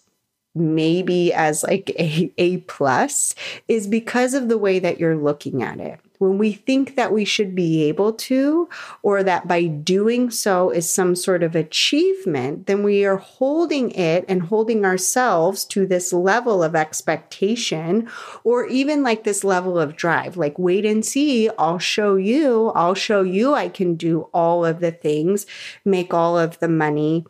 maybe 0.56 1.32
as 1.32 1.64
like 1.64 1.92
a 2.00 2.34
A 2.38 2.58
plus 2.58 3.36
is 3.68 3.88
because 3.88 4.34
of 4.34 4.50
the 4.50 4.58
way 4.58 4.80
that 4.80 5.00
you're 5.00 5.18
looking 5.18 5.62
at 5.62 5.80
it. 5.80 6.00
When 6.20 6.38
we 6.38 6.52
think 6.52 6.96
that 6.96 7.14
we 7.14 7.24
should 7.26 7.56
be 7.56 7.84
able 7.84 8.12
to, 8.14 8.68
or 9.02 9.24
that 9.24 9.48
by 9.48 9.64
doing 9.64 10.30
so 10.30 10.70
is 10.70 10.90
some 10.90 11.16
sort 11.16 11.44
of 11.44 11.56
achievement, 11.56 12.68
then 12.68 12.84
we 12.84 13.06
are 13.06 13.16
holding 13.16 13.92
it 13.92 14.26
and 14.28 14.44
holding 14.44 14.84
ourselves 14.84 15.64
to 15.66 15.88
this 15.88 16.12
level 16.12 16.62
of 16.62 16.76
expectation, 16.76 18.10
or 18.44 18.68
even 18.68 19.02
like 19.02 19.24
this 19.24 19.46
level 19.46 19.80
of 19.80 19.96
drive. 19.96 20.36
Like, 20.36 20.60
wait 20.60 20.86
and 20.86 21.06
see, 21.06 21.50
I'll 21.58 21.80
show 21.80 22.18
you, 22.18 22.70
I'll 22.76 22.96
show 22.96 23.22
you 23.22 23.54
I 23.54 23.70
can 23.70 23.96
do 23.96 24.30
all 24.34 24.66
of 24.66 24.82
the 24.82 24.92
things, 24.92 25.46
make 25.86 26.14
all 26.14 26.38
of 26.38 26.60
the 26.60 26.68
money 26.68 27.26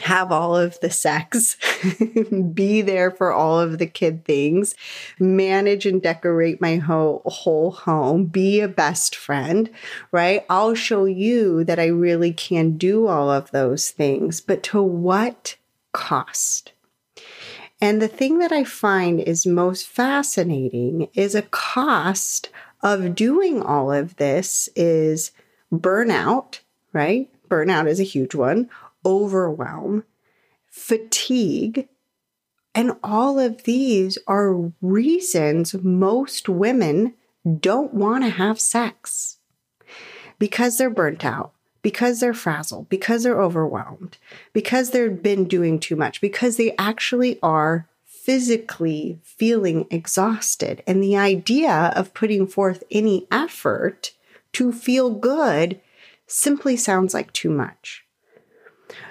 have 0.00 0.32
all 0.32 0.56
of 0.56 0.80
the 0.80 0.90
sex, 0.90 1.56
be 2.54 2.82
there 2.82 3.10
for 3.10 3.32
all 3.32 3.60
of 3.60 3.78
the 3.78 3.86
kid 3.86 4.24
things, 4.24 4.74
manage 5.18 5.86
and 5.86 6.02
decorate 6.02 6.60
my 6.60 6.76
whole, 6.76 7.22
whole 7.26 7.70
home, 7.70 8.24
be 8.24 8.60
a 8.60 8.68
best 8.68 9.14
friend, 9.14 9.70
right? 10.10 10.44
I'll 10.48 10.74
show 10.74 11.04
you 11.04 11.64
that 11.64 11.78
I 11.78 11.86
really 11.86 12.32
can 12.32 12.76
do 12.76 13.06
all 13.06 13.30
of 13.30 13.50
those 13.50 13.90
things, 13.90 14.40
but 14.40 14.62
to 14.64 14.82
what 14.82 15.56
cost? 15.92 16.72
And 17.80 18.00
the 18.00 18.08
thing 18.08 18.38
that 18.38 18.52
I 18.52 18.64
find 18.64 19.20
is 19.20 19.44
most 19.44 19.86
fascinating 19.86 21.08
is 21.14 21.34
a 21.34 21.42
cost 21.42 22.48
of 22.82 23.14
doing 23.14 23.62
all 23.62 23.92
of 23.92 24.16
this 24.16 24.68
is 24.74 25.32
burnout, 25.72 26.60
right? 26.92 27.28
Burnout 27.48 27.88
is 27.88 28.00
a 28.00 28.04
huge 28.04 28.34
one 28.34 28.70
overwhelm, 29.04 30.04
fatigue. 30.68 31.88
And 32.74 32.92
all 33.02 33.38
of 33.38 33.64
these 33.64 34.18
are 34.26 34.72
reasons 34.80 35.74
most 35.74 36.48
women 36.48 37.14
don't 37.60 37.92
want 37.92 38.24
to 38.24 38.30
have 38.30 38.60
sex 38.60 39.38
because 40.38 40.78
they're 40.78 40.90
burnt 40.90 41.24
out, 41.24 41.52
because 41.82 42.20
they're 42.20 42.34
frazzled, 42.34 42.88
because 42.88 43.22
they're 43.22 43.40
overwhelmed, 43.40 44.16
because 44.52 44.90
they've 44.90 45.22
been 45.22 45.46
doing 45.46 45.78
too 45.78 45.96
much, 45.96 46.20
because 46.20 46.56
they 46.56 46.74
actually 46.78 47.38
are 47.42 47.88
physically 48.04 49.18
feeling 49.22 49.86
exhausted. 49.90 50.82
And 50.86 51.02
the 51.02 51.16
idea 51.16 51.92
of 51.96 52.14
putting 52.14 52.46
forth 52.46 52.84
any 52.90 53.26
effort 53.32 54.12
to 54.52 54.72
feel 54.72 55.10
good 55.10 55.80
simply 56.26 56.76
sounds 56.76 57.14
like 57.14 57.32
too 57.32 57.50
much. 57.50 58.01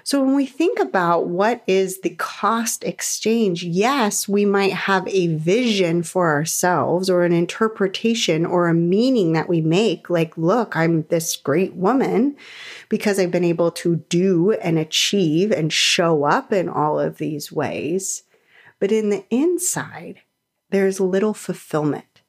So 0.04 0.24
when 0.24 0.36
we 0.36 0.46
think 0.46 0.80
about 0.80 1.28
what 1.28 1.64
is 1.68 2.02
the 2.02 2.16
cost 2.16 2.84
exchange, 2.84 3.64
yes, 3.64 4.28
we 4.28 4.46
might 4.46 4.74
have 4.74 5.08
a 5.08 5.36
vision 5.36 6.04
for 6.04 6.30
ourselves 6.30 7.10
or 7.10 7.24
an 7.24 7.34
interpretation 7.34 8.46
or 8.46 8.68
a 8.68 8.74
meaning 8.74 9.34
that 9.34 9.50
we 9.50 9.62
make 9.62 10.10
like, 10.10 10.38
look, 10.38 10.76
I'm 10.76 11.04
this 11.04 11.36
great 11.36 11.74
woman 11.74 12.36
because 12.90 13.20
I've 13.20 13.32
been 13.32 13.44
able 13.44 13.72
to 13.72 13.98
do 14.10 14.52
and 14.54 14.78
achieve 14.78 15.52
and 15.52 15.72
show 15.72 16.24
up 16.24 16.52
in 16.52 16.68
all 16.68 17.00
of 17.00 17.18
these 17.18 17.52
ways. 17.52 18.24
But 18.80 18.92
in 18.92 19.10
the 19.10 19.26
inside, 19.30 20.22
there's 20.70 21.00
little 21.00 21.34
fulfillment 21.34 22.22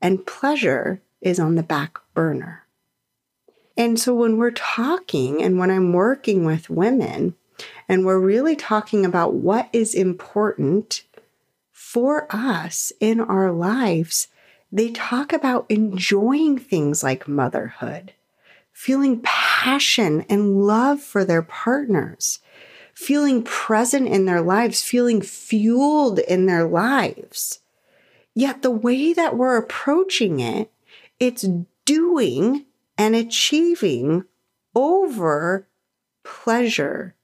and 0.00 0.26
pleasure 0.26 1.02
is 1.20 1.40
on 1.40 1.56
the 1.56 1.62
back 1.62 1.98
burner. 2.14 2.64
And 3.78 3.98
so 3.98 4.12
when 4.12 4.36
we're 4.36 4.50
talking 4.50 5.40
and 5.40 5.58
when 5.58 5.70
I'm 5.70 5.92
working 5.92 6.44
with 6.44 6.68
women, 6.68 7.36
and 7.88 8.04
we're 8.04 8.18
really 8.18 8.56
talking 8.56 9.06
about 9.06 9.34
what 9.34 9.68
is 9.72 9.94
important 9.94 11.04
for 11.72 12.26
us 12.30 12.92
in 13.00 13.20
our 13.20 13.50
lives, 13.52 14.28
they 14.70 14.90
talk 14.90 15.32
about 15.32 15.64
enjoying 15.68 16.58
things 16.58 17.02
like 17.02 17.26
motherhood, 17.26 18.12
feeling 18.72 19.20
passion 19.22 20.26
and 20.28 20.66
love 20.66 21.00
for 21.00 21.24
their 21.24 21.42
partners, 21.42 22.40
feeling 22.92 23.42
present 23.42 24.08
in 24.08 24.26
their 24.26 24.42
lives, 24.42 24.82
feeling 24.82 25.22
fueled 25.22 26.18
in 26.18 26.46
their 26.46 26.66
lives. 26.66 27.60
Yet 28.34 28.62
the 28.62 28.70
way 28.70 29.12
that 29.12 29.36
we're 29.36 29.56
approaching 29.56 30.40
it, 30.40 30.70
it's 31.18 31.48
doing 31.84 32.66
and 32.98 33.14
achieving 33.14 34.24
over 34.74 35.66
pleasure, 36.24 37.14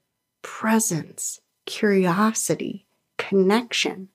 presence, 0.41 1.41
curiosity, 1.67 2.87
connection. 3.19 4.09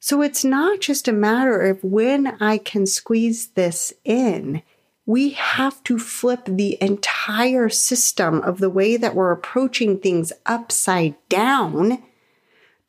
So 0.00 0.20
it's 0.20 0.44
not 0.44 0.80
just 0.80 1.08
a 1.08 1.12
matter 1.12 1.62
of 1.62 1.82
when 1.82 2.36
I 2.42 2.58
can 2.58 2.84
squeeze 2.84 3.48
this 3.48 3.94
in. 4.04 4.62
We 5.06 5.30
have 5.30 5.82
to 5.84 5.98
flip 5.98 6.42
the 6.46 6.76
entire 6.82 7.68
system 7.68 8.42
of 8.42 8.58
the 8.58 8.68
way 8.68 8.96
that 8.98 9.14
we're 9.14 9.32
approaching 9.32 9.98
things 9.98 10.32
upside 10.44 11.14
down 11.28 12.02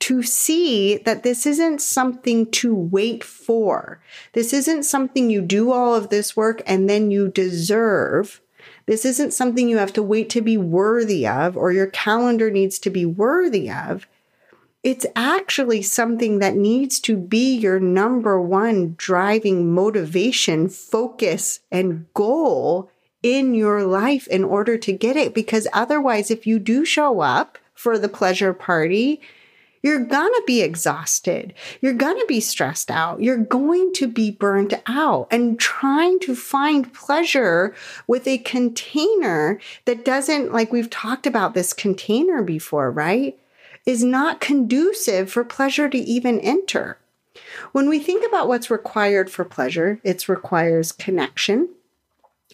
to 0.06 0.22
see 0.22 0.98
that 0.98 1.24
this 1.24 1.48
isn't 1.48 1.82
something 1.82 2.46
to 2.52 2.76
wait 2.76 3.24
for. 3.24 4.00
This 4.34 4.54
isn't 4.54 4.84
something 4.84 5.32
you 5.32 5.42
do 5.42 5.72
all 5.72 5.96
of 5.96 6.10
this 6.10 6.38
work 6.38 6.62
and 6.68 6.88
then 6.88 7.10
you 7.10 7.28
deserve. 7.28 8.40
This 8.86 9.04
isn't 9.04 9.34
something 9.34 9.68
you 9.68 9.80
have 9.80 9.94
to 9.94 10.04
wait 10.04 10.30
to 10.30 10.42
be 10.42 10.58
worthy 10.58 11.26
of 11.26 11.58
or 11.58 11.72
your 11.72 11.88
calendar 11.88 12.52
needs 12.52 12.78
to 12.80 12.92
be 12.92 13.04
worthy 13.04 13.72
of. 13.72 14.06
It's 14.84 15.08
actually 15.16 15.82
something 15.82 16.38
that 16.38 16.56
needs 16.56 17.00
to 17.00 17.18
be 17.18 17.56
your 17.56 17.80
number 17.80 18.40
one 18.40 18.94
driving 19.00 19.74
motivation, 19.74 20.70
focus, 20.70 21.62
and 21.72 22.06
goal 22.14 22.92
in 23.24 23.56
your 23.56 23.84
life 23.84 24.28
in 24.28 24.44
order 24.44 24.78
to 24.78 24.94
get 24.94 25.16
it. 25.16 25.34
Because 25.34 25.68
otherwise, 25.74 26.30
if 26.30 26.46
you 26.46 26.60
do 26.60 26.86
show 26.86 27.22
up 27.22 27.58
for 27.74 27.98
the 27.98 28.08
pleasure 28.08 28.54
party, 28.54 29.20
you're 29.86 30.04
gonna 30.04 30.42
be 30.48 30.64
exhausted. 30.64 31.54
You're 31.80 31.94
gonna 31.94 32.26
be 32.26 32.40
stressed 32.40 32.90
out. 32.90 33.22
You're 33.22 33.38
going 33.38 33.94
to 33.94 34.08
be 34.08 34.32
burnt 34.32 34.74
out 34.88 35.28
and 35.30 35.60
trying 35.60 36.20
to 36.22 36.36
find 36.36 36.92
pleasure 36.92 37.76
with 38.08 38.28
a 38.28 38.40
container 38.40 39.60
that 39.86 40.04
doesn't, 40.04 40.52
like 40.52 40.72
we've 40.72 40.90
talked 40.90 41.28
about 41.28 41.54
this 41.54 41.72
container 41.72 42.42
before, 42.42 42.90
right? 42.90 43.38
Is 43.86 44.04
not 44.04 44.42
conducive 44.42 45.32
for 45.32 45.44
pleasure 45.44 45.88
to 45.88 45.98
even 46.00 46.40
enter. 46.40 46.98
When 47.72 47.88
we 47.88 48.00
think 48.00 48.26
about 48.28 48.48
what's 48.48 48.72
required 48.72 49.30
for 49.30 49.46
pleasure, 49.46 50.00
it 50.04 50.28
requires 50.28 50.92
connection. 50.92 51.70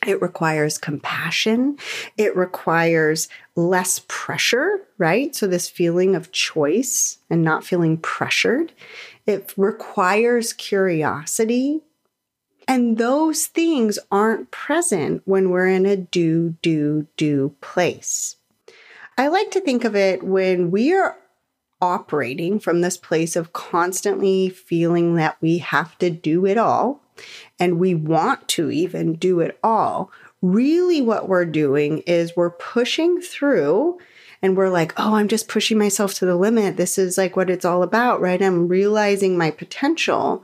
It 0.05 0.21
requires 0.21 0.77
compassion. 0.77 1.77
It 2.17 2.35
requires 2.35 3.29
less 3.55 4.03
pressure, 4.07 4.81
right? 4.97 5.35
So, 5.35 5.45
this 5.47 5.69
feeling 5.69 6.15
of 6.15 6.31
choice 6.31 7.19
and 7.29 7.43
not 7.43 7.63
feeling 7.63 7.97
pressured. 7.97 8.73
It 9.27 9.53
requires 9.57 10.53
curiosity. 10.53 11.81
And 12.67 12.97
those 12.97 13.47
things 13.47 13.99
aren't 14.11 14.51
present 14.51 15.23
when 15.25 15.49
we're 15.49 15.67
in 15.67 15.85
a 15.85 15.97
do, 15.97 16.55
do, 16.61 17.07
do 17.17 17.55
place. 17.59 18.37
I 19.17 19.27
like 19.27 19.51
to 19.51 19.61
think 19.61 19.83
of 19.83 19.95
it 19.95 20.23
when 20.23 20.71
we 20.71 20.93
are 20.93 21.17
operating 21.81 22.59
from 22.59 22.81
this 22.81 22.97
place 22.97 23.35
of 23.35 23.53
constantly 23.53 24.49
feeling 24.49 25.15
that 25.15 25.37
we 25.41 25.57
have 25.57 25.97
to 25.97 26.09
do 26.09 26.45
it 26.45 26.57
all 26.57 27.00
and 27.59 27.79
we 27.79 27.95
want 27.95 28.47
to 28.49 28.71
even 28.71 29.13
do 29.13 29.39
it 29.39 29.57
all, 29.63 30.11
really 30.41 31.01
what 31.01 31.29
we're 31.29 31.45
doing 31.45 31.99
is 31.99 32.35
we're 32.35 32.49
pushing 32.49 33.21
through 33.21 33.99
and 34.41 34.57
we're 34.57 34.69
like, 34.69 34.93
oh, 34.97 35.15
I'm 35.15 35.27
just 35.27 35.47
pushing 35.47 35.77
myself 35.77 36.15
to 36.15 36.25
the 36.25 36.35
limit. 36.35 36.77
This 36.77 36.97
is 36.97 37.17
like 37.17 37.35
what 37.35 37.49
it's 37.49 37.65
all 37.65 37.83
about, 37.83 38.21
right? 38.21 38.41
I'm 38.41 38.67
realizing 38.67 39.37
my 39.37 39.51
potential, 39.51 40.43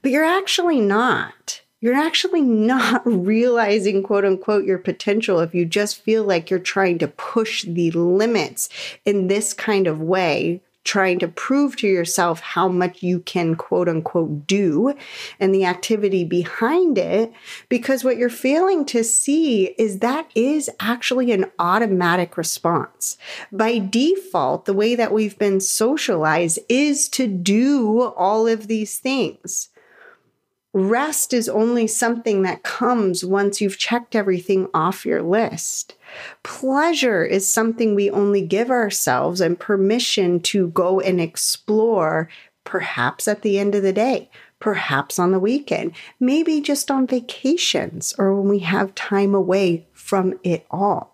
but 0.00 0.10
you're 0.10 0.24
actually 0.24 0.80
not. 0.80 1.60
You're 1.80 1.94
actually 1.94 2.40
not 2.42 3.02
realizing, 3.04 4.02
quote 4.02 4.24
unquote, 4.24 4.64
your 4.64 4.78
potential 4.78 5.40
if 5.40 5.54
you 5.54 5.66
just 5.66 6.00
feel 6.02 6.24
like 6.24 6.48
you're 6.48 6.58
trying 6.58 6.98
to 6.98 7.08
push 7.08 7.64
the 7.64 7.90
limits 7.90 8.70
in 9.04 9.28
this 9.28 9.52
kind 9.52 9.86
of 9.86 10.00
way 10.00 10.62
trying 10.84 11.18
to 11.18 11.28
prove 11.28 11.76
to 11.76 11.88
yourself 11.88 12.40
how 12.40 12.68
much 12.68 13.02
you 13.02 13.20
can 13.20 13.54
quote 13.56 13.88
unquote 13.88 14.46
do 14.46 14.94
and 15.40 15.54
the 15.54 15.64
activity 15.64 16.24
behind 16.24 16.98
it. 16.98 17.32
Because 17.68 18.04
what 18.04 18.16
you're 18.16 18.28
failing 18.28 18.84
to 18.86 19.02
see 19.02 19.68
is 19.78 19.98
that 19.98 20.30
is 20.34 20.70
actually 20.78 21.32
an 21.32 21.46
automatic 21.58 22.36
response. 22.36 23.16
By 23.50 23.78
default, 23.78 24.66
the 24.66 24.74
way 24.74 24.94
that 24.94 25.12
we've 25.12 25.38
been 25.38 25.60
socialized 25.60 26.58
is 26.68 27.08
to 27.10 27.26
do 27.26 28.02
all 28.02 28.46
of 28.46 28.66
these 28.66 28.98
things. 28.98 29.70
Rest 30.76 31.32
is 31.32 31.48
only 31.48 31.86
something 31.86 32.42
that 32.42 32.64
comes 32.64 33.24
once 33.24 33.60
you've 33.60 33.78
checked 33.78 34.16
everything 34.16 34.66
off 34.74 35.06
your 35.06 35.22
list. 35.22 35.94
Pleasure 36.42 37.24
is 37.24 37.50
something 37.50 37.94
we 37.94 38.10
only 38.10 38.42
give 38.42 38.72
ourselves 38.72 39.40
and 39.40 39.58
permission 39.58 40.40
to 40.40 40.68
go 40.70 40.98
and 40.98 41.20
explore, 41.20 42.28
perhaps 42.64 43.28
at 43.28 43.42
the 43.42 43.56
end 43.56 43.76
of 43.76 43.84
the 43.84 43.92
day, 43.92 44.28
perhaps 44.58 45.16
on 45.16 45.30
the 45.30 45.38
weekend, 45.38 45.92
maybe 46.18 46.60
just 46.60 46.90
on 46.90 47.06
vacations 47.06 48.12
or 48.18 48.34
when 48.34 48.48
we 48.48 48.58
have 48.58 48.96
time 48.96 49.32
away 49.32 49.86
from 49.92 50.34
it 50.42 50.66
all. 50.72 51.13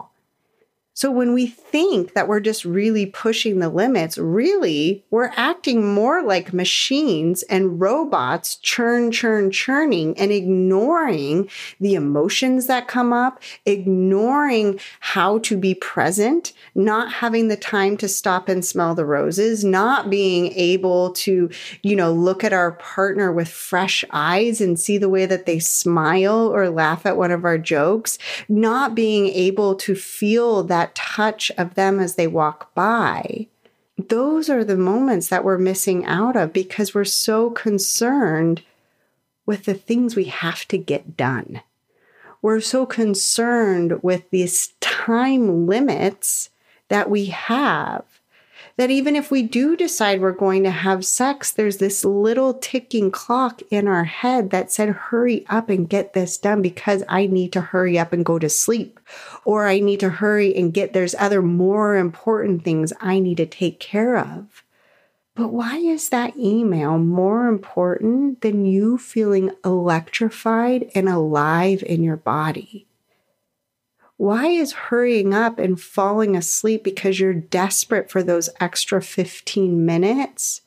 So 1.00 1.11
when 1.11 1.33
we 1.33 1.47
think 1.47 2.12
that 2.12 2.28
we're 2.28 2.40
just 2.40 2.62
really 2.62 3.07
pushing 3.07 3.59
the 3.59 3.71
limits, 3.71 4.19
really 4.19 5.02
we're 5.09 5.33
acting 5.35 5.95
more 5.95 6.23
like 6.23 6.52
machines 6.52 7.42
and 7.45 7.80
robots 7.80 8.57
churn, 8.57 9.11
churn, 9.11 9.50
churning 9.50 10.14
and 10.19 10.30
ignoring 10.30 11.49
the 11.80 11.95
emotions 11.95 12.66
that 12.66 12.87
come 12.87 13.14
up, 13.14 13.42
ignoring 13.64 14.78
how 15.00 15.38
to 15.38 15.57
be 15.57 15.75
present, 15.75 16.52
not 16.75 17.11
having 17.11 17.49
the 17.49 17.57
time 17.57 17.97
to 17.97 18.07
stop 18.07 18.50
and 18.50 18.62
smell 18.62 18.95
the 18.95 19.07
roses, 19.07 19.64
not 19.64 20.11
being 20.11 20.52
able 20.52 21.12
to, 21.12 21.49
you 21.83 21.97
know, 21.97 22.12
look 22.12 22.45
at 22.45 22.52
our 22.52 22.73
partner 22.73 23.33
with 23.33 23.49
fresh 23.49 24.04
eyes 24.11 24.61
and 24.61 24.78
see 24.78 24.99
the 24.99 25.09
way 25.09 25.25
that 25.25 25.47
they 25.47 25.61
smile 25.61 26.54
or 26.54 26.69
laugh 26.69 27.07
at 27.07 27.16
one 27.16 27.30
of 27.30 27.47
our 27.47 27.57
jokes, 27.57 28.19
not 28.50 28.95
being 28.95 29.28
able 29.28 29.75
to 29.75 29.95
feel 29.95 30.62
that 30.64 30.90
touch 30.95 31.51
of 31.59 31.75
them 31.75 32.01
as 32.01 32.15
they 32.15 32.27
walk 32.27 32.75
by, 32.75 33.47
those 34.09 34.49
are 34.49 34.65
the 34.65 34.77
moments 34.77 35.29
that 35.29 35.45
we're 35.45 35.59
missing 35.59 36.05
out 36.05 36.37
of 36.37 36.53
because 36.53 36.95
we're 36.95 37.05
so 37.05 37.51
concerned 37.51 38.63
with 39.47 39.65
the 39.65 39.75
things 39.75 40.15
we 40.15 40.25
have 40.25 40.67
to 40.69 40.79
get 40.79 41.17
done. 41.17 41.63
We're 42.43 42.61
so 42.61 42.87
concerned 42.87 44.03
with 44.03 44.31
these 44.31 44.75
time 44.81 45.67
limits 45.67 46.51
that 46.89 47.11
we 47.11 47.27
have 47.27 48.05
that 48.81 48.91
even 48.91 49.15
if 49.15 49.31
we 49.31 49.43
do 49.43 49.77
decide 49.77 50.23
we're 50.23 50.33
going 50.33 50.65
to 50.65 50.71
have 50.71 51.05
sex, 51.05 51.53
there's 51.53 51.77
this 51.77 52.03
little 52.03 52.55
ticking 52.55 53.11
clock 53.11 53.61
in 53.69 53.87
our 53.87 54.05
head 54.05 54.49
that 54.49 54.73
said, 54.73 54.89
hurry 54.89 55.45
up 55.51 55.69
and 55.69 55.87
get 55.87 56.15
this 56.15 56.39
done 56.39 56.63
because 56.63 57.05
I 57.07 57.27
need 57.27 57.53
to 57.53 57.61
hurry 57.61 57.99
up 57.99 58.15
and 58.15 58.25
go 58.25 58.39
to 58.39 58.49
sleep. 58.49 58.99
Or 59.45 59.67
I 59.67 59.81
need 59.81 60.01
to 60.01 60.09
hurry 60.09 60.57
and 60.57 60.73
get, 60.73 60.95
there's 60.95 61.15
other 61.17 61.43
more 61.43 61.97
important 61.97 62.65
things 62.65 62.95
I 63.03 63.21
need 63.21 63.37
to 63.37 63.45
take 63.45 63.81
care 63.81 64.17
of. 64.17 64.65
But 65.35 65.49
why 65.49 65.77
is 65.77 66.09
that 66.09 66.39
email 66.39 66.97
more 66.97 67.49
important 67.49 68.41
than 68.41 68.65
you 68.65 68.97
feeling 68.97 69.51
electrified 69.63 70.91
and 70.95 71.07
alive 71.07 71.85
in 71.87 72.03
your 72.03 72.17
body? 72.17 72.87
Why 74.21 74.49
is 74.49 74.73
hurrying 74.73 75.33
up 75.33 75.59
and 75.59 75.81
falling 75.81 76.37
asleep 76.37 76.85
because 76.85 77.19
you're 77.19 77.33
desperate 77.33 78.11
for 78.11 78.23
those 78.23 78.50
extra 78.61 79.00
15 79.00 79.87
minutes 79.87 80.61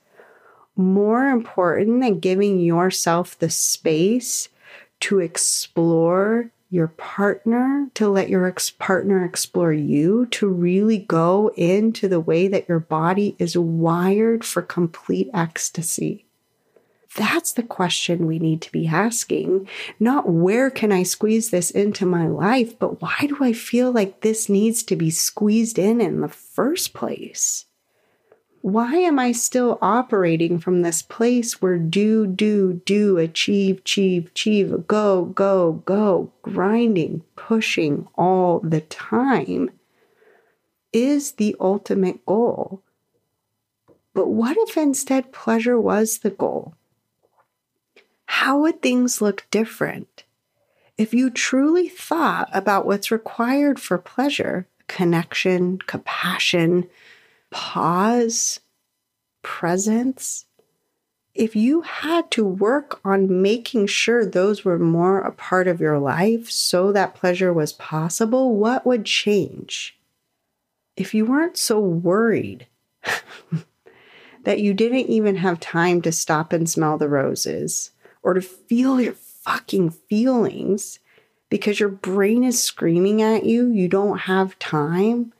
more 0.75 1.27
important 1.27 2.01
than 2.01 2.19
giving 2.19 2.59
yourself 2.59 3.37
the 3.37 3.51
space 3.51 4.49
to 5.01 5.19
explore 5.19 6.49
your 6.71 6.87
partner, 6.87 7.91
to 7.93 8.09
let 8.09 8.27
your 8.27 8.47
ex- 8.47 8.71
partner 8.71 9.23
explore 9.23 9.71
you, 9.71 10.25
to 10.31 10.47
really 10.47 10.97
go 10.97 11.51
into 11.55 12.07
the 12.07 12.19
way 12.19 12.47
that 12.47 12.67
your 12.67 12.79
body 12.79 13.35
is 13.37 13.55
wired 13.55 14.43
for 14.43 14.63
complete 14.63 15.29
ecstasy? 15.31 16.25
That's 17.15 17.53
the 17.53 17.63
question 17.63 18.25
we 18.25 18.39
need 18.39 18.61
to 18.61 18.71
be 18.71 18.87
asking. 18.87 19.67
Not 19.99 20.29
where 20.29 20.71
can 20.71 20.91
I 20.91 21.03
squeeze 21.03 21.51
this 21.51 21.69
into 21.69 22.05
my 22.05 22.27
life, 22.27 22.77
but 22.79 23.01
why 23.01 23.27
do 23.27 23.37
I 23.41 23.53
feel 23.53 23.91
like 23.91 24.21
this 24.21 24.49
needs 24.49 24.81
to 24.83 24.95
be 24.95 25.11
squeezed 25.11 25.77
in 25.77 26.01
in 26.01 26.21
the 26.21 26.27
first 26.27 26.93
place? 26.93 27.65
Why 28.61 28.95
am 28.95 29.19
I 29.19 29.33
still 29.33 29.77
operating 29.81 30.57
from 30.57 30.81
this 30.81 31.01
place 31.01 31.61
where 31.61 31.77
do, 31.77 32.25
do, 32.25 32.81
do, 32.85 33.17
achieve, 33.17 33.79
achieve, 33.79 34.27
achieve, 34.27 34.87
go, 34.87 35.25
go, 35.25 35.83
go, 35.85 36.31
grinding, 36.41 37.23
pushing 37.35 38.07
all 38.15 38.61
the 38.61 38.81
time 38.81 39.69
is 40.93 41.33
the 41.33 41.55
ultimate 41.59 42.25
goal? 42.25 42.81
But 44.13 44.29
what 44.29 44.55
if 44.57 44.77
instead 44.77 45.33
pleasure 45.33 45.79
was 45.79 46.19
the 46.19 46.29
goal? 46.29 46.75
How 48.43 48.59
would 48.59 48.81
things 48.81 49.21
look 49.21 49.47
different 49.51 50.25
if 50.97 51.13
you 51.13 51.29
truly 51.29 51.87
thought 51.87 52.49
about 52.51 52.85
what's 52.85 53.09
required 53.09 53.79
for 53.79 53.97
pleasure 53.97 54.67
connection, 54.89 55.77
compassion, 55.77 56.85
pause, 57.51 58.59
presence? 59.43 60.43
If 61.33 61.55
you 61.55 61.83
had 61.83 62.29
to 62.31 62.43
work 62.43 62.99
on 63.05 63.41
making 63.41 63.87
sure 63.87 64.25
those 64.25 64.65
were 64.65 64.77
more 64.77 65.21
a 65.21 65.31
part 65.31 65.69
of 65.69 65.79
your 65.79 65.97
life 65.97 66.51
so 66.51 66.91
that 66.91 67.15
pleasure 67.15 67.53
was 67.53 67.71
possible, 67.71 68.57
what 68.57 68.85
would 68.85 69.05
change? 69.05 69.97
If 70.97 71.13
you 71.13 71.25
weren't 71.25 71.55
so 71.55 71.79
worried 71.79 72.67
that 74.43 74.59
you 74.59 74.73
didn't 74.73 75.07
even 75.07 75.37
have 75.37 75.61
time 75.61 76.01
to 76.01 76.11
stop 76.11 76.51
and 76.51 76.69
smell 76.69 76.97
the 76.97 77.07
roses, 77.07 77.91
or 78.23 78.33
to 78.33 78.41
feel 78.41 78.99
your 78.99 79.13
fucking 79.13 79.91
feelings 79.91 80.99
because 81.49 81.79
your 81.79 81.89
brain 81.89 82.43
is 82.43 82.61
screaming 82.61 83.21
at 83.21 83.45
you, 83.45 83.69
you 83.69 83.87
don't 83.87 84.21
have 84.21 84.57
time. 84.57 85.33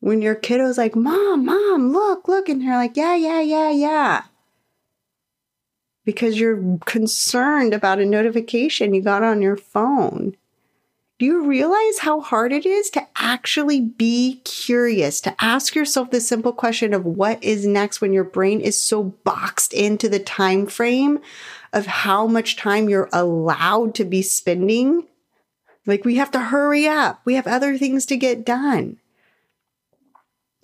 When 0.00 0.22
your 0.22 0.34
kiddo's 0.34 0.78
like, 0.78 0.96
Mom, 0.96 1.44
Mom, 1.44 1.92
look, 1.92 2.26
look, 2.26 2.48
and 2.48 2.62
you're 2.62 2.74
like, 2.74 2.96
Yeah, 2.96 3.14
yeah, 3.14 3.40
yeah, 3.40 3.70
yeah. 3.70 4.22
Because 6.04 6.40
you're 6.40 6.78
concerned 6.86 7.74
about 7.74 8.00
a 8.00 8.06
notification 8.06 8.94
you 8.94 9.02
got 9.02 9.22
on 9.22 9.42
your 9.42 9.56
phone. 9.56 10.36
Do 11.18 11.26
you 11.26 11.44
realize 11.44 11.98
how 11.98 12.20
hard 12.20 12.52
it 12.52 12.64
is 12.64 12.90
to 12.90 13.04
actually 13.16 13.80
be 13.80 14.40
curious, 14.44 15.20
to 15.22 15.34
ask 15.40 15.74
yourself 15.74 16.12
the 16.12 16.20
simple 16.20 16.52
question 16.52 16.94
of 16.94 17.04
what 17.04 17.42
is 17.42 17.66
next 17.66 18.00
when 18.00 18.12
your 18.12 18.22
brain 18.22 18.60
is 18.60 18.80
so 18.80 19.02
boxed 19.02 19.72
into 19.72 20.08
the 20.08 20.20
time 20.20 20.66
frame 20.66 21.18
of 21.72 21.86
how 21.86 22.28
much 22.28 22.56
time 22.56 22.88
you're 22.88 23.08
allowed 23.12 23.96
to 23.96 24.04
be 24.04 24.22
spending? 24.22 25.08
Like 25.86 26.04
we 26.04 26.14
have 26.16 26.30
to 26.30 26.38
hurry 26.38 26.86
up. 26.86 27.20
We 27.24 27.34
have 27.34 27.48
other 27.48 27.76
things 27.76 28.06
to 28.06 28.16
get 28.16 28.46
done. 28.46 28.98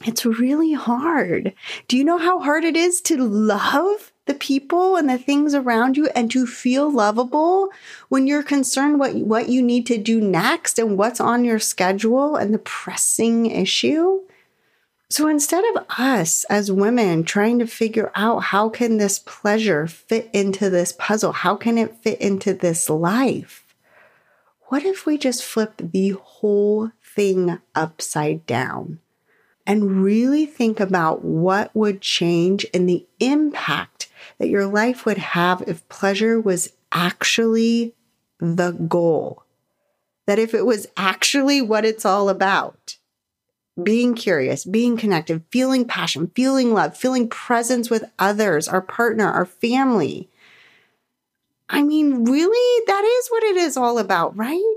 It's 0.05 0.25
really 0.25 0.75
hard. 0.75 1.55
Do 1.89 1.97
you 1.97 2.05
know 2.05 2.19
how 2.19 2.39
hard 2.39 2.63
it 2.63 2.77
is 2.77 3.01
to 3.03 3.17
love? 3.17 4.13
The 4.27 4.35
people 4.35 4.97
and 4.97 5.09
the 5.09 5.19
things 5.19 5.55
around 5.55 5.97
you 5.97 6.09
and 6.15 6.31
to 6.31 6.47
feel 6.47 6.91
lovable 6.91 7.69
when 8.09 8.27
you're 8.27 8.43
concerned 8.43 8.99
what 8.99 9.15
what 9.15 9.49
you 9.49 9.63
need 9.63 9.87
to 9.87 9.99
do 9.99 10.21
next 10.21 10.79
and 10.79 10.97
what's 10.97 11.21
on 11.21 11.45
your 11.45 11.59
schedule 11.59 12.37
and 12.37 12.55
the 12.55 12.59
pressing 12.59 13.47
issue. 13.47 14.21
So 15.11 15.29
instead 15.29 15.65
of 15.77 15.85
us 15.99 16.45
as 16.45 16.73
women 16.73 17.25
trying 17.25 17.59
to 17.59 17.67
figure 17.67 18.11
out 18.15 18.45
how 18.45 18.69
can 18.69 18.97
this 18.97 19.19
pleasure 19.19 19.87
fit 19.87 20.31
into 20.33 20.71
this 20.71 20.93
puzzle? 20.99 21.33
How 21.33 21.55
can 21.55 21.79
it 21.79 21.97
fit 21.99 22.21
into 22.21 22.55
this 22.55 22.89
life? 22.89 23.65
What 24.69 24.85
if 24.85 25.07
we 25.07 25.19
just 25.19 25.45
flip 25.45 25.75
the 25.77 26.17
whole 26.21 26.91
thing 27.15 27.61
upside 27.75 28.47
down? 28.47 28.99
And 29.67 30.03
really 30.03 30.47
think 30.47 30.81
about 30.81 31.25
what 31.25 31.75
would 31.75 32.01
change 32.01 32.67
and 32.75 32.89
the 32.89 33.07
impact 33.21 34.09
that 34.39 34.49
your 34.49 34.67
life 34.67 35.07
would 35.07 35.19
have 35.19 35.63
if 35.67 35.89
pleasure 35.89 36.41
was 36.41 36.73
actually 36.93 37.95
the 38.39 38.73
goal. 38.73 39.43
That 40.27 40.39
if 40.39 40.55
it 40.55 40.67
was 40.67 40.87
actually 40.97 41.61
what 41.63 41.85
it's 41.85 42.05
all 42.05 42.29
about 42.29 42.97
being 43.83 44.15
curious, 44.15 44.65
being 44.65 44.97
connected, 44.97 45.43
feeling 45.51 45.85
passion, 45.85 46.31
feeling 46.35 46.73
love, 46.73 46.97
feeling 46.97 47.29
presence 47.29 47.91
with 47.91 48.05
others, 48.19 48.69
our 48.69 48.81
partner, 48.81 49.27
our 49.27 49.47
family. 49.47 50.29
I 51.69 51.83
mean, 51.83 52.25
really, 52.25 52.85
that 52.87 53.05
is 53.05 53.29
what 53.29 53.43
it 53.43 53.57
is 53.57 53.77
all 53.77 53.99
about, 53.99 54.37
right? 54.37 54.77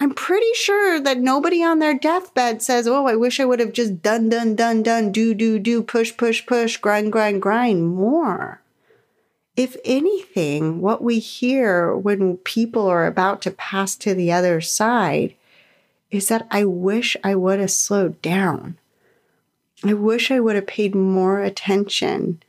I'm 0.00 0.14
pretty 0.14 0.52
sure 0.54 1.00
that 1.00 1.18
nobody 1.18 1.62
on 1.62 1.80
their 1.80 1.94
deathbed 1.94 2.62
says, 2.62 2.86
Oh, 2.86 3.06
I 3.06 3.16
wish 3.16 3.40
I 3.40 3.44
would 3.44 3.58
have 3.58 3.72
just 3.72 4.00
done, 4.00 4.28
done, 4.28 4.54
done, 4.54 4.82
done, 4.82 5.10
do, 5.10 5.34
do, 5.34 5.58
do, 5.58 5.82
push, 5.82 6.16
push, 6.16 6.46
push, 6.46 6.76
grind, 6.76 7.10
grind, 7.10 7.42
grind 7.42 7.88
more. 7.88 8.60
If 9.56 9.76
anything, 9.84 10.80
what 10.80 11.02
we 11.02 11.18
hear 11.18 11.96
when 11.96 12.36
people 12.36 12.86
are 12.86 13.06
about 13.06 13.42
to 13.42 13.50
pass 13.50 13.96
to 13.96 14.14
the 14.14 14.30
other 14.30 14.60
side 14.60 15.34
is 16.12 16.28
that 16.28 16.46
I 16.48 16.64
wish 16.64 17.16
I 17.24 17.34
would 17.34 17.58
have 17.58 17.72
slowed 17.72 18.22
down. 18.22 18.78
I 19.84 19.94
wish 19.94 20.30
I 20.30 20.38
would 20.38 20.54
have 20.54 20.68
paid 20.68 20.94
more 20.94 21.42
attention 21.42 22.40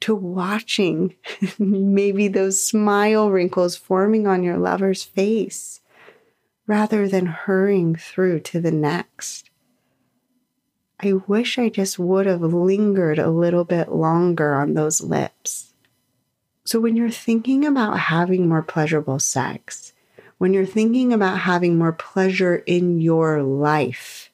to 0.00 0.14
watching 0.14 1.14
maybe 1.58 2.28
those 2.28 2.66
smile 2.66 3.30
wrinkles 3.30 3.76
forming 3.76 4.26
on 4.26 4.42
your 4.42 4.56
lover's 4.56 5.02
face 5.02 5.80
rather 6.66 7.08
than 7.08 7.26
hurrying 7.26 7.94
through 7.94 8.40
to 8.40 8.60
the 8.60 8.70
next. 8.70 9.50
I 10.98 11.12
wish 11.12 11.58
I 11.58 11.68
just 11.68 11.98
would 11.98 12.26
have 12.26 12.40
lingered 12.40 13.18
a 13.18 13.30
little 13.30 13.64
bit 13.64 13.92
longer 13.92 14.54
on 14.54 14.74
those 14.74 15.02
lips. 15.02 15.74
So, 16.64 16.80
when 16.80 16.96
you're 16.96 17.10
thinking 17.10 17.64
about 17.64 17.98
having 17.98 18.48
more 18.48 18.62
pleasurable 18.62 19.18
sex, 19.18 19.92
when 20.38 20.52
you're 20.52 20.66
thinking 20.66 21.12
about 21.12 21.40
having 21.40 21.78
more 21.78 21.92
pleasure 21.92 22.56
in 22.66 23.00
your 23.00 23.42
life, 23.42 24.30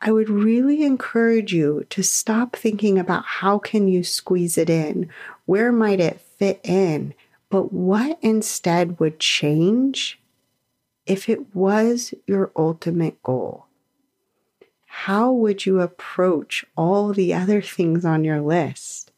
I 0.00 0.12
would 0.12 0.28
really 0.28 0.82
encourage 0.82 1.52
you 1.52 1.86
to 1.90 2.02
stop 2.02 2.54
thinking 2.54 2.98
about 2.98 3.24
how 3.24 3.58
can 3.58 3.88
you 3.88 4.04
squeeze 4.04 4.58
it 4.58 4.68
in? 4.68 5.08
Where 5.46 5.72
might 5.72 5.98
it 5.98 6.20
fit 6.20 6.60
in? 6.62 7.14
But 7.48 7.72
what 7.72 8.18
instead 8.20 9.00
would 9.00 9.18
change 9.18 10.20
if 11.06 11.28
it 11.28 11.54
was 11.54 12.14
your 12.26 12.50
ultimate 12.56 13.22
goal? 13.22 13.66
How 14.86 15.32
would 15.32 15.66
you 15.66 15.80
approach 15.80 16.64
all 16.76 17.12
the 17.12 17.34
other 17.34 17.60
things 17.60 18.04
on 18.04 18.24
your 18.24 18.40
list? 18.40 19.10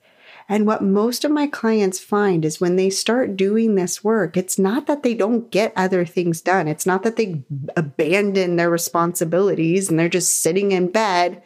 And 0.49 0.66
what 0.66 0.83
most 0.83 1.25
of 1.25 1.31
my 1.31 1.49
clients 1.49 1.99
find 1.99 2.44
is 2.44 2.61
when 2.61 2.77
they 2.77 2.88
start 2.88 3.37
doing 3.37 3.75
this 3.75 4.05
work, 4.05 4.37
it's 4.37 4.59
not 4.59 4.87
that 4.87 5.03
they 5.03 5.12
don't 5.12 5.51
get 5.51 5.72
other 5.75 6.05
things 6.05 6.40
done. 6.40 6.68
It's 6.68 6.87
not 6.87 7.03
that 7.03 7.16
they 7.16 7.42
abandon 7.77 8.57
their 8.57 8.70
responsibilities 8.70 9.90
and 9.90 9.99
they're 9.99 10.09
just 10.09 10.42
sitting 10.42 10.72
in 10.72 10.88
bed 10.88 11.42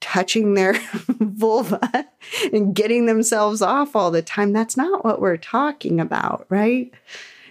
touching 0.00 0.54
their 0.54 0.74
vulva 1.08 2.06
and 2.52 2.74
getting 2.74 3.06
themselves 3.06 3.62
off 3.62 3.94
all 3.96 4.10
the 4.10 4.22
time. 4.22 4.52
That's 4.52 4.76
not 4.76 5.04
what 5.04 5.20
we're 5.20 5.36
talking 5.36 6.00
about, 6.00 6.46
right? 6.48 6.92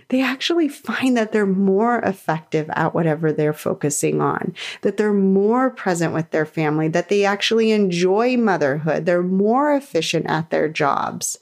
They 0.10 0.22
actually 0.22 0.68
find 0.68 1.16
that 1.18 1.32
they're 1.32 1.46
more 1.46 2.00
effective 2.00 2.70
at 2.72 2.94
whatever 2.94 3.32
they're 3.32 3.54
focusing 3.54 4.22
on, 4.22 4.54
that 4.82 4.98
they're 4.98 5.14
more 5.14 5.70
present 5.70 6.14
with 6.14 6.32
their 6.32 6.46
family, 6.46 6.88
that 6.90 7.10
they 7.10 7.26
actually 7.26 7.72
enjoy 7.72 8.38
motherhood, 8.38 9.06
they're 9.06 9.24
more 9.24 9.74
efficient 9.74 10.26
at 10.28 10.50
their 10.50 10.70
jobs 10.70 11.40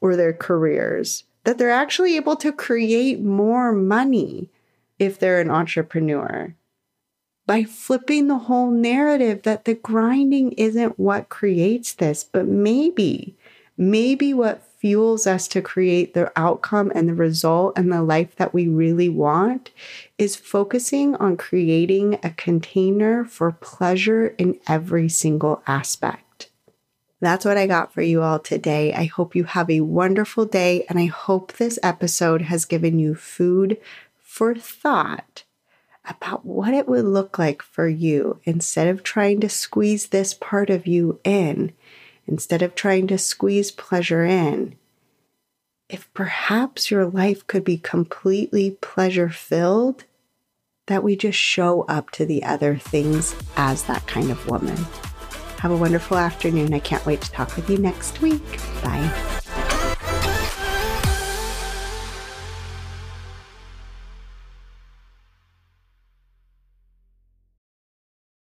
or 0.00 0.16
their 0.16 0.32
careers, 0.32 1.24
that 1.44 1.58
they're 1.58 1.70
actually 1.70 2.16
able 2.16 2.36
to 2.36 2.52
create 2.52 3.20
more 3.20 3.72
money 3.72 4.48
if 4.98 5.18
they're 5.18 5.40
an 5.40 5.50
entrepreneur. 5.50 6.54
By 7.44 7.64
flipping 7.64 8.28
the 8.28 8.38
whole 8.38 8.70
narrative 8.70 9.42
that 9.42 9.64
the 9.64 9.74
grinding 9.74 10.52
isn't 10.52 10.98
what 10.98 11.28
creates 11.28 11.94
this, 11.94 12.22
but 12.22 12.46
maybe, 12.46 13.36
maybe 13.76 14.32
what 14.32 14.62
fuels 14.82 15.28
us 15.28 15.46
to 15.46 15.62
create 15.62 16.12
the 16.12 16.32
outcome 16.34 16.90
and 16.92 17.08
the 17.08 17.14
result 17.14 17.78
and 17.78 17.92
the 17.92 18.02
life 18.02 18.34
that 18.34 18.52
we 18.52 18.66
really 18.66 19.08
want 19.08 19.70
is 20.18 20.34
focusing 20.34 21.14
on 21.14 21.36
creating 21.36 22.18
a 22.24 22.30
container 22.30 23.24
for 23.24 23.52
pleasure 23.52 24.34
in 24.38 24.58
every 24.66 25.08
single 25.08 25.62
aspect. 25.68 26.50
That's 27.20 27.44
what 27.44 27.56
I 27.56 27.68
got 27.68 27.94
for 27.94 28.02
you 28.02 28.22
all 28.22 28.40
today. 28.40 28.92
I 28.92 29.04
hope 29.04 29.36
you 29.36 29.44
have 29.44 29.70
a 29.70 29.82
wonderful 29.82 30.46
day, 30.46 30.84
and 30.88 30.98
I 30.98 31.06
hope 31.06 31.52
this 31.52 31.78
episode 31.80 32.42
has 32.42 32.64
given 32.64 32.98
you 32.98 33.14
food 33.14 33.78
for 34.18 34.52
thought 34.56 35.44
about 36.04 36.44
what 36.44 36.74
it 36.74 36.88
would 36.88 37.04
look 37.04 37.38
like 37.38 37.62
for 37.62 37.86
you 37.86 38.40
instead 38.42 38.88
of 38.88 39.04
trying 39.04 39.38
to 39.42 39.48
squeeze 39.48 40.08
this 40.08 40.34
part 40.34 40.70
of 40.70 40.88
you 40.88 41.20
in 41.22 41.70
instead 42.26 42.62
of 42.62 42.74
trying 42.74 43.06
to 43.08 43.18
squeeze 43.18 43.70
pleasure 43.70 44.24
in, 44.24 44.76
if 45.88 46.12
perhaps 46.14 46.90
your 46.90 47.06
life 47.06 47.46
could 47.46 47.64
be 47.64 47.76
completely 47.76 48.78
pleasure 48.80 49.28
filled, 49.28 50.04
that 50.86 51.02
we 51.02 51.16
just 51.16 51.38
show 51.38 51.82
up 51.82 52.10
to 52.10 52.26
the 52.26 52.42
other 52.42 52.76
things 52.76 53.36
as 53.56 53.84
that 53.84 54.06
kind 54.06 54.30
of 54.30 54.46
woman. 54.48 54.76
Have 55.58 55.70
a 55.70 55.76
wonderful 55.76 56.16
afternoon. 56.16 56.74
I 56.74 56.80
can't 56.80 57.06
wait 57.06 57.20
to 57.20 57.30
talk 57.30 57.54
with 57.54 57.70
you 57.70 57.78
next 57.78 58.20
week. 58.20 58.42
Bye. 58.82 59.40